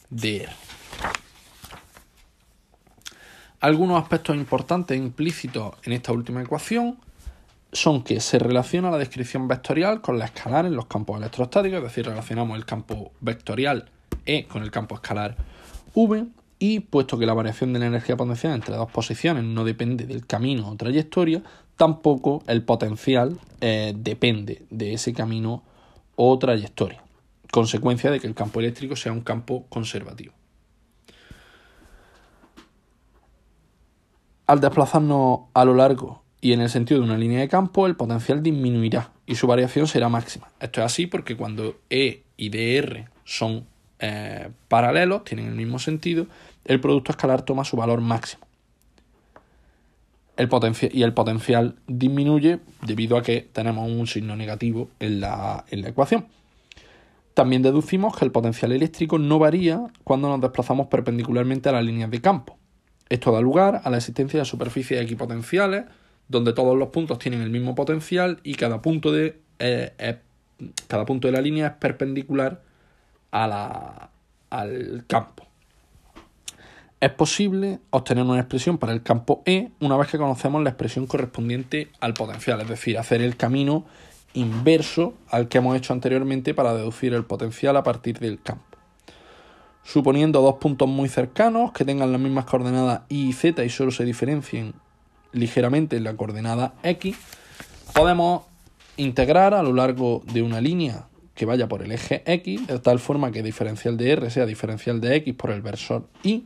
de 0.09 0.43
R. 0.43 0.51
Algunos 3.59 4.01
aspectos 4.01 4.35
importantes 4.35 4.95
e 4.95 5.01
implícitos 5.01 5.75
en 5.83 5.93
esta 5.93 6.13
última 6.13 6.41
ecuación 6.41 6.97
son 7.71 8.03
que 8.03 8.19
se 8.19 8.39
relaciona 8.39 8.89
la 8.89 8.97
descripción 8.97 9.47
vectorial 9.47 10.01
con 10.01 10.17
la 10.17 10.25
escalar 10.25 10.65
en 10.65 10.75
los 10.75 10.85
campos 10.85 11.17
electrostáticos, 11.17 11.77
es 11.77 11.83
decir, 11.83 12.05
relacionamos 12.05 12.57
el 12.57 12.65
campo 12.65 13.12
vectorial 13.19 13.89
E 14.25 14.45
con 14.45 14.63
el 14.63 14.71
campo 14.71 14.95
escalar 14.95 15.35
V, 15.93 16.25
y 16.59 16.81
puesto 16.81 17.17
que 17.17 17.25
la 17.25 17.33
variación 17.33 17.71
de 17.73 17.79
la 17.79 17.85
energía 17.85 18.17
potencial 18.17 18.53
entre 18.53 18.75
dos 18.75 18.91
posiciones 18.91 19.43
no 19.43 19.63
depende 19.63 20.05
del 20.05 20.25
camino 20.25 20.69
o 20.69 20.75
trayectoria, 20.75 21.41
tampoco 21.79 22.43
el 22.47 22.61
potencial 22.63 23.39
eh, 23.61 23.93
depende 23.95 24.65
de 24.69 24.93
ese 24.95 25.13
camino 25.13 25.63
o 26.17 26.37
trayectoria, 26.37 27.01
consecuencia 27.51 28.11
de 28.11 28.19
que 28.19 28.27
el 28.27 28.35
campo 28.35 28.59
eléctrico 28.59 28.97
sea 28.97 29.13
un 29.13 29.21
campo 29.21 29.65
conservativo. 29.69 30.33
Al 34.45 34.59
desplazarnos 34.59 35.39
a 35.53 35.63
lo 35.63 35.73
largo 35.73 36.21
y 36.41 36.51
en 36.51 36.59
el 36.59 36.69
sentido 36.69 36.99
de 36.99 37.05
una 37.05 37.17
línea 37.17 37.39
de 37.39 37.47
campo, 37.47 37.87
el 37.87 37.95
potencial 37.95 38.43
disminuirá 38.43 39.13
y 39.25 39.35
su 39.35 39.47
variación 39.47 39.87
será 39.87 40.09
máxima. 40.09 40.49
Esto 40.59 40.81
es 40.81 40.85
así 40.85 41.07
porque 41.07 41.37
cuando 41.37 41.77
E 41.89 42.23
y 42.35 42.49
DR 42.49 43.05
son 43.23 43.65
eh, 43.99 44.49
paralelos, 44.67 45.23
tienen 45.23 45.47
el 45.47 45.55
mismo 45.55 45.79
sentido, 45.79 46.27
el 46.65 46.81
producto 46.81 47.13
escalar 47.13 47.43
toma 47.43 47.63
su 47.63 47.77
valor 47.77 48.01
máximo. 48.01 48.48
El 50.39 50.47
y 50.93 51.04
el 51.04 51.13
potencial 51.13 51.75
disminuye 51.88 52.60
debido 52.88 53.17
a 53.17 53.23
que 53.23 53.49
tenemos 53.52 53.91
un 53.91 54.08
signo 54.08 54.38
negativo 54.38 54.89
en 55.02 55.19
la, 55.19 55.65
en 55.69 55.82
la 55.82 55.89
ecuación. 55.89 56.28
También 57.34 57.62
deducimos 57.62 58.15
que 58.15 58.23
el 58.23 58.32
potencial 58.32 58.71
eléctrico 58.71 59.19
no 59.19 59.38
varía 59.38 59.82
cuando 60.06 60.30
nos 60.30 60.39
desplazamos 60.39 60.88
perpendicularmente 60.88 61.67
a 61.67 61.73
las 61.73 61.84
líneas 61.84 62.10
de 62.10 62.21
campo. 62.21 62.58
Esto 63.10 63.34
da 63.34 63.41
lugar 63.41 63.82
a 63.84 63.89
la 63.89 63.97
existencia 63.97 64.39
de 64.39 64.45
superficies 64.45 65.02
equipotenciales, 65.02 65.84
donde 66.30 66.54
todos 66.54 66.78
los 66.78 66.88
puntos 66.88 67.19
tienen 67.19 67.41
el 67.41 67.49
mismo 67.49 67.75
potencial 67.75 68.39
y 68.41 68.56
cada 68.56 68.82
punto 68.82 69.12
de, 69.12 69.41
eh, 69.60 70.19
cada 70.88 71.06
punto 71.06 71.28
de 71.28 71.34
la 71.34 71.41
línea 71.41 71.67
es 71.67 71.73
perpendicular 71.73 72.62
a 73.32 73.45
la, 73.45 74.10
al 74.52 75.04
campo. 75.06 75.48
Es 77.01 77.12
posible 77.12 77.79
obtener 77.91 78.25
una 78.25 78.39
expresión 78.39 78.77
para 78.77 78.91
el 78.91 79.01
campo 79.03 79.41
E 79.45 79.71
una 79.79 79.95
vez 79.95 80.09
que 80.09 80.17
conocemos 80.17 80.62
la 80.63 80.71
expresión 80.71 81.07
correspondiente 81.07 81.89
al 82.01 82.13
potencial, 82.13 82.59
es 82.59 82.67
decir, 82.67 82.97
hacer 82.97 83.21
el 83.21 83.38
camino 83.38 83.85
inverso 84.33 85.13
al 85.29 85.47
que 85.47 85.59
hemos 85.59 85.77
hecho 85.77 85.93
anteriormente 85.93 86.53
para 86.53 86.73
deducir 86.73 87.13
el 87.13 87.23
potencial 87.23 87.77
a 87.77 87.83
partir 87.83 88.19
del 88.19 88.41
campo. 88.41 88.65
Suponiendo 89.83 90.41
dos 90.41 90.55
puntos 90.55 90.89
muy 90.89 91.07
cercanos 91.07 91.71
que 91.71 91.85
tengan 91.85 92.12
las 92.12 92.19
mismas 92.19 92.45
coordenadas 92.45 93.01
y 93.07 93.31
z 93.31 93.63
y 93.63 93.69
solo 93.69 93.91
se 93.91 94.03
diferencien 94.03 94.73
ligeramente 95.31 95.95
en 95.95 96.03
la 96.03 96.15
coordenada 96.15 96.73
x, 96.83 97.15
podemos 97.93 98.43
integrar 98.97 99.53
a 99.53 99.63
lo 99.63 99.73
largo 99.73 100.21
de 100.33 100.41
una 100.41 100.59
línea 100.59 101.07
que 101.33 101.45
vaya 101.45 101.69
por 101.69 101.81
el 101.81 101.93
eje 101.93 102.23
x, 102.25 102.67
de 102.67 102.79
tal 102.79 102.99
forma 102.99 103.31
que 103.31 103.41
diferencial 103.41 103.95
de 103.95 104.12
r 104.12 104.29
sea 104.29 104.45
diferencial 104.45 104.99
de 104.99 105.15
x 105.15 105.33
por 105.35 105.51
el 105.51 105.62
versor 105.62 106.09
y, 106.23 106.43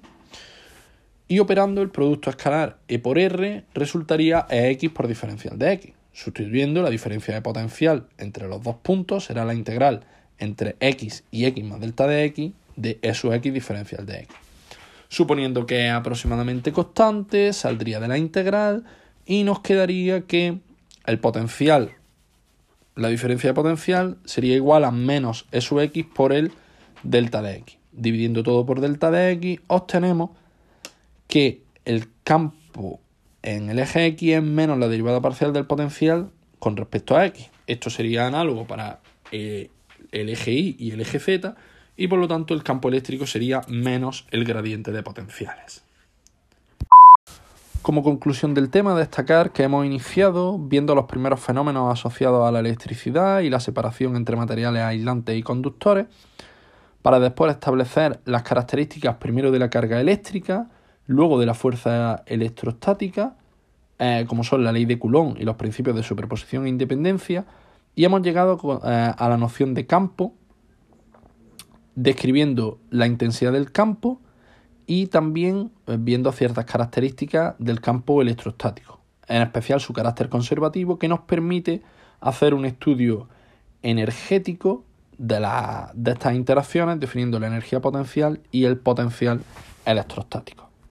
y 1.27 1.39
operando 1.39 1.81
el 1.81 1.89
producto 1.89 2.29
escalar 2.29 2.77
e 2.87 2.99
por 2.99 3.17
r 3.17 3.63
resultaría 3.73 4.45
ex 4.49 4.91
por 4.91 5.07
diferencial 5.07 5.57
de 5.57 5.73
x. 5.73 5.93
Sustituyendo 6.13 6.81
la 6.81 6.89
diferencia 6.89 7.33
de 7.33 7.41
potencial 7.41 8.07
entre 8.17 8.47
los 8.47 8.61
dos 8.61 8.75
puntos 8.75 9.25
será 9.25 9.45
la 9.45 9.53
integral 9.53 10.05
entre 10.37 10.75
x 10.79 11.23
y 11.31 11.45
x 11.45 11.63
más 11.63 11.79
delta 11.79 12.07
de 12.07 12.25
x 12.25 12.51
de 12.75 12.99
e 13.01 13.13
sub 13.13 13.33
x 13.33 13.53
diferencial 13.53 14.05
de 14.05 14.19
x. 14.19 14.35
Suponiendo 15.07 15.65
que 15.65 15.87
es 15.87 15.93
aproximadamente 15.93 16.71
constante, 16.71 17.53
saldría 17.53 17.99
de 17.99 18.07
la 18.07 18.17
integral 18.17 18.83
y 19.25 19.43
nos 19.43 19.61
quedaría 19.61 20.21
que 20.21 20.59
el 21.05 21.19
potencial 21.19 21.91
la 22.95 23.07
diferencia 23.07 23.49
de 23.49 23.53
potencial 23.55 24.17
sería 24.23 24.55
igual 24.55 24.83
a 24.83 24.91
menos 24.91 25.47
E 25.51 25.61
sub 25.61 25.79
x 25.79 26.05
por 26.13 26.31
el 26.31 26.51
delta 27.01 27.41
de 27.41 27.55
x. 27.55 27.77
Dividiendo 27.91 28.43
todo 28.43 28.67
por 28.67 28.81
delta 28.81 29.09
de 29.09 29.31
x, 29.31 29.61
obtenemos 29.65 30.29
que 31.33 31.63
el 31.85 32.09
campo 32.23 32.99
en 33.41 33.71
el 33.71 33.79
eje 33.79 34.05
x 34.05 34.35
es 34.35 34.43
menos 34.43 34.77
la 34.77 34.87
derivada 34.87 35.19
parcial 35.19 35.51
del 35.51 35.65
potencial 35.65 36.29
con 36.59 36.77
respecto 36.77 37.17
a 37.17 37.25
x. 37.25 37.49
Esto 37.65 37.89
sería 37.89 38.27
análogo 38.27 38.67
para 38.67 38.99
eh, 39.31 39.71
el 40.11 40.29
eje 40.29 40.51
y 40.51 40.75
y 40.77 40.91
el 40.91 41.01
eje 41.01 41.17
z 41.17 41.55
y 41.97 42.07
por 42.07 42.19
lo 42.19 42.27
tanto 42.27 42.53
el 42.53 42.61
campo 42.61 42.87
eléctrico 42.87 43.25
sería 43.25 43.61
menos 43.67 44.27
el 44.29 44.45
gradiente 44.45 44.91
de 44.91 45.01
potenciales. 45.01 45.83
Como 47.81 48.03
conclusión 48.03 48.53
del 48.53 48.69
tema, 48.69 48.93
destacar 48.93 49.53
que 49.53 49.63
hemos 49.63 49.87
iniciado 49.87 50.59
viendo 50.59 50.93
los 50.93 51.05
primeros 51.05 51.39
fenómenos 51.39 51.91
asociados 51.91 52.47
a 52.47 52.51
la 52.51 52.59
electricidad 52.59 53.39
y 53.39 53.49
la 53.49 53.59
separación 53.59 54.15
entre 54.17 54.35
materiales 54.35 54.83
aislantes 54.83 55.35
y 55.35 55.41
conductores, 55.41 56.05
para 57.01 57.19
después 57.19 57.51
establecer 57.51 58.19
las 58.25 58.43
características 58.43 59.15
primero 59.15 59.49
de 59.49 59.57
la 59.57 59.71
carga 59.71 59.99
eléctrica, 59.99 60.69
luego 61.07 61.39
de 61.39 61.45
la 61.45 61.53
fuerza 61.53 62.23
electrostática, 62.25 63.35
eh, 63.99 64.25
como 64.27 64.43
son 64.43 64.63
la 64.63 64.71
ley 64.71 64.85
de 64.85 64.99
Coulomb 64.99 65.37
y 65.37 65.43
los 65.43 65.55
principios 65.55 65.95
de 65.95 66.03
superposición 66.03 66.65
e 66.65 66.69
independencia, 66.69 67.45
y 67.95 68.05
hemos 68.05 68.21
llegado 68.21 68.81
eh, 68.83 69.11
a 69.17 69.29
la 69.29 69.37
noción 69.37 69.73
de 69.73 69.85
campo, 69.85 70.33
describiendo 71.95 72.79
la 72.89 73.05
intensidad 73.05 73.51
del 73.51 73.71
campo, 73.71 74.19
y 74.85 75.07
también 75.07 75.71
eh, 75.87 75.97
viendo 75.99 76.31
ciertas 76.31 76.65
características 76.65 77.55
del 77.59 77.81
campo 77.81 78.21
electrostático, 78.21 78.99
en 79.27 79.41
especial 79.41 79.79
su 79.79 79.93
carácter 79.93 80.29
conservativo 80.29 80.99
que 80.99 81.07
nos 81.07 81.21
permite 81.21 81.81
hacer 82.19 82.53
un 82.53 82.65
estudio 82.65 83.27
energético 83.81 84.83
de, 85.17 85.47
de 85.93 86.11
estas 86.11 86.33
interacciones 86.33 86.99
definiendo 86.99 87.39
la 87.39 87.47
energía 87.47 87.81
potencial 87.81 88.41
y 88.51 88.65
el 88.65 88.77
potencial 88.77 89.41
electrostáticos. 89.85 90.62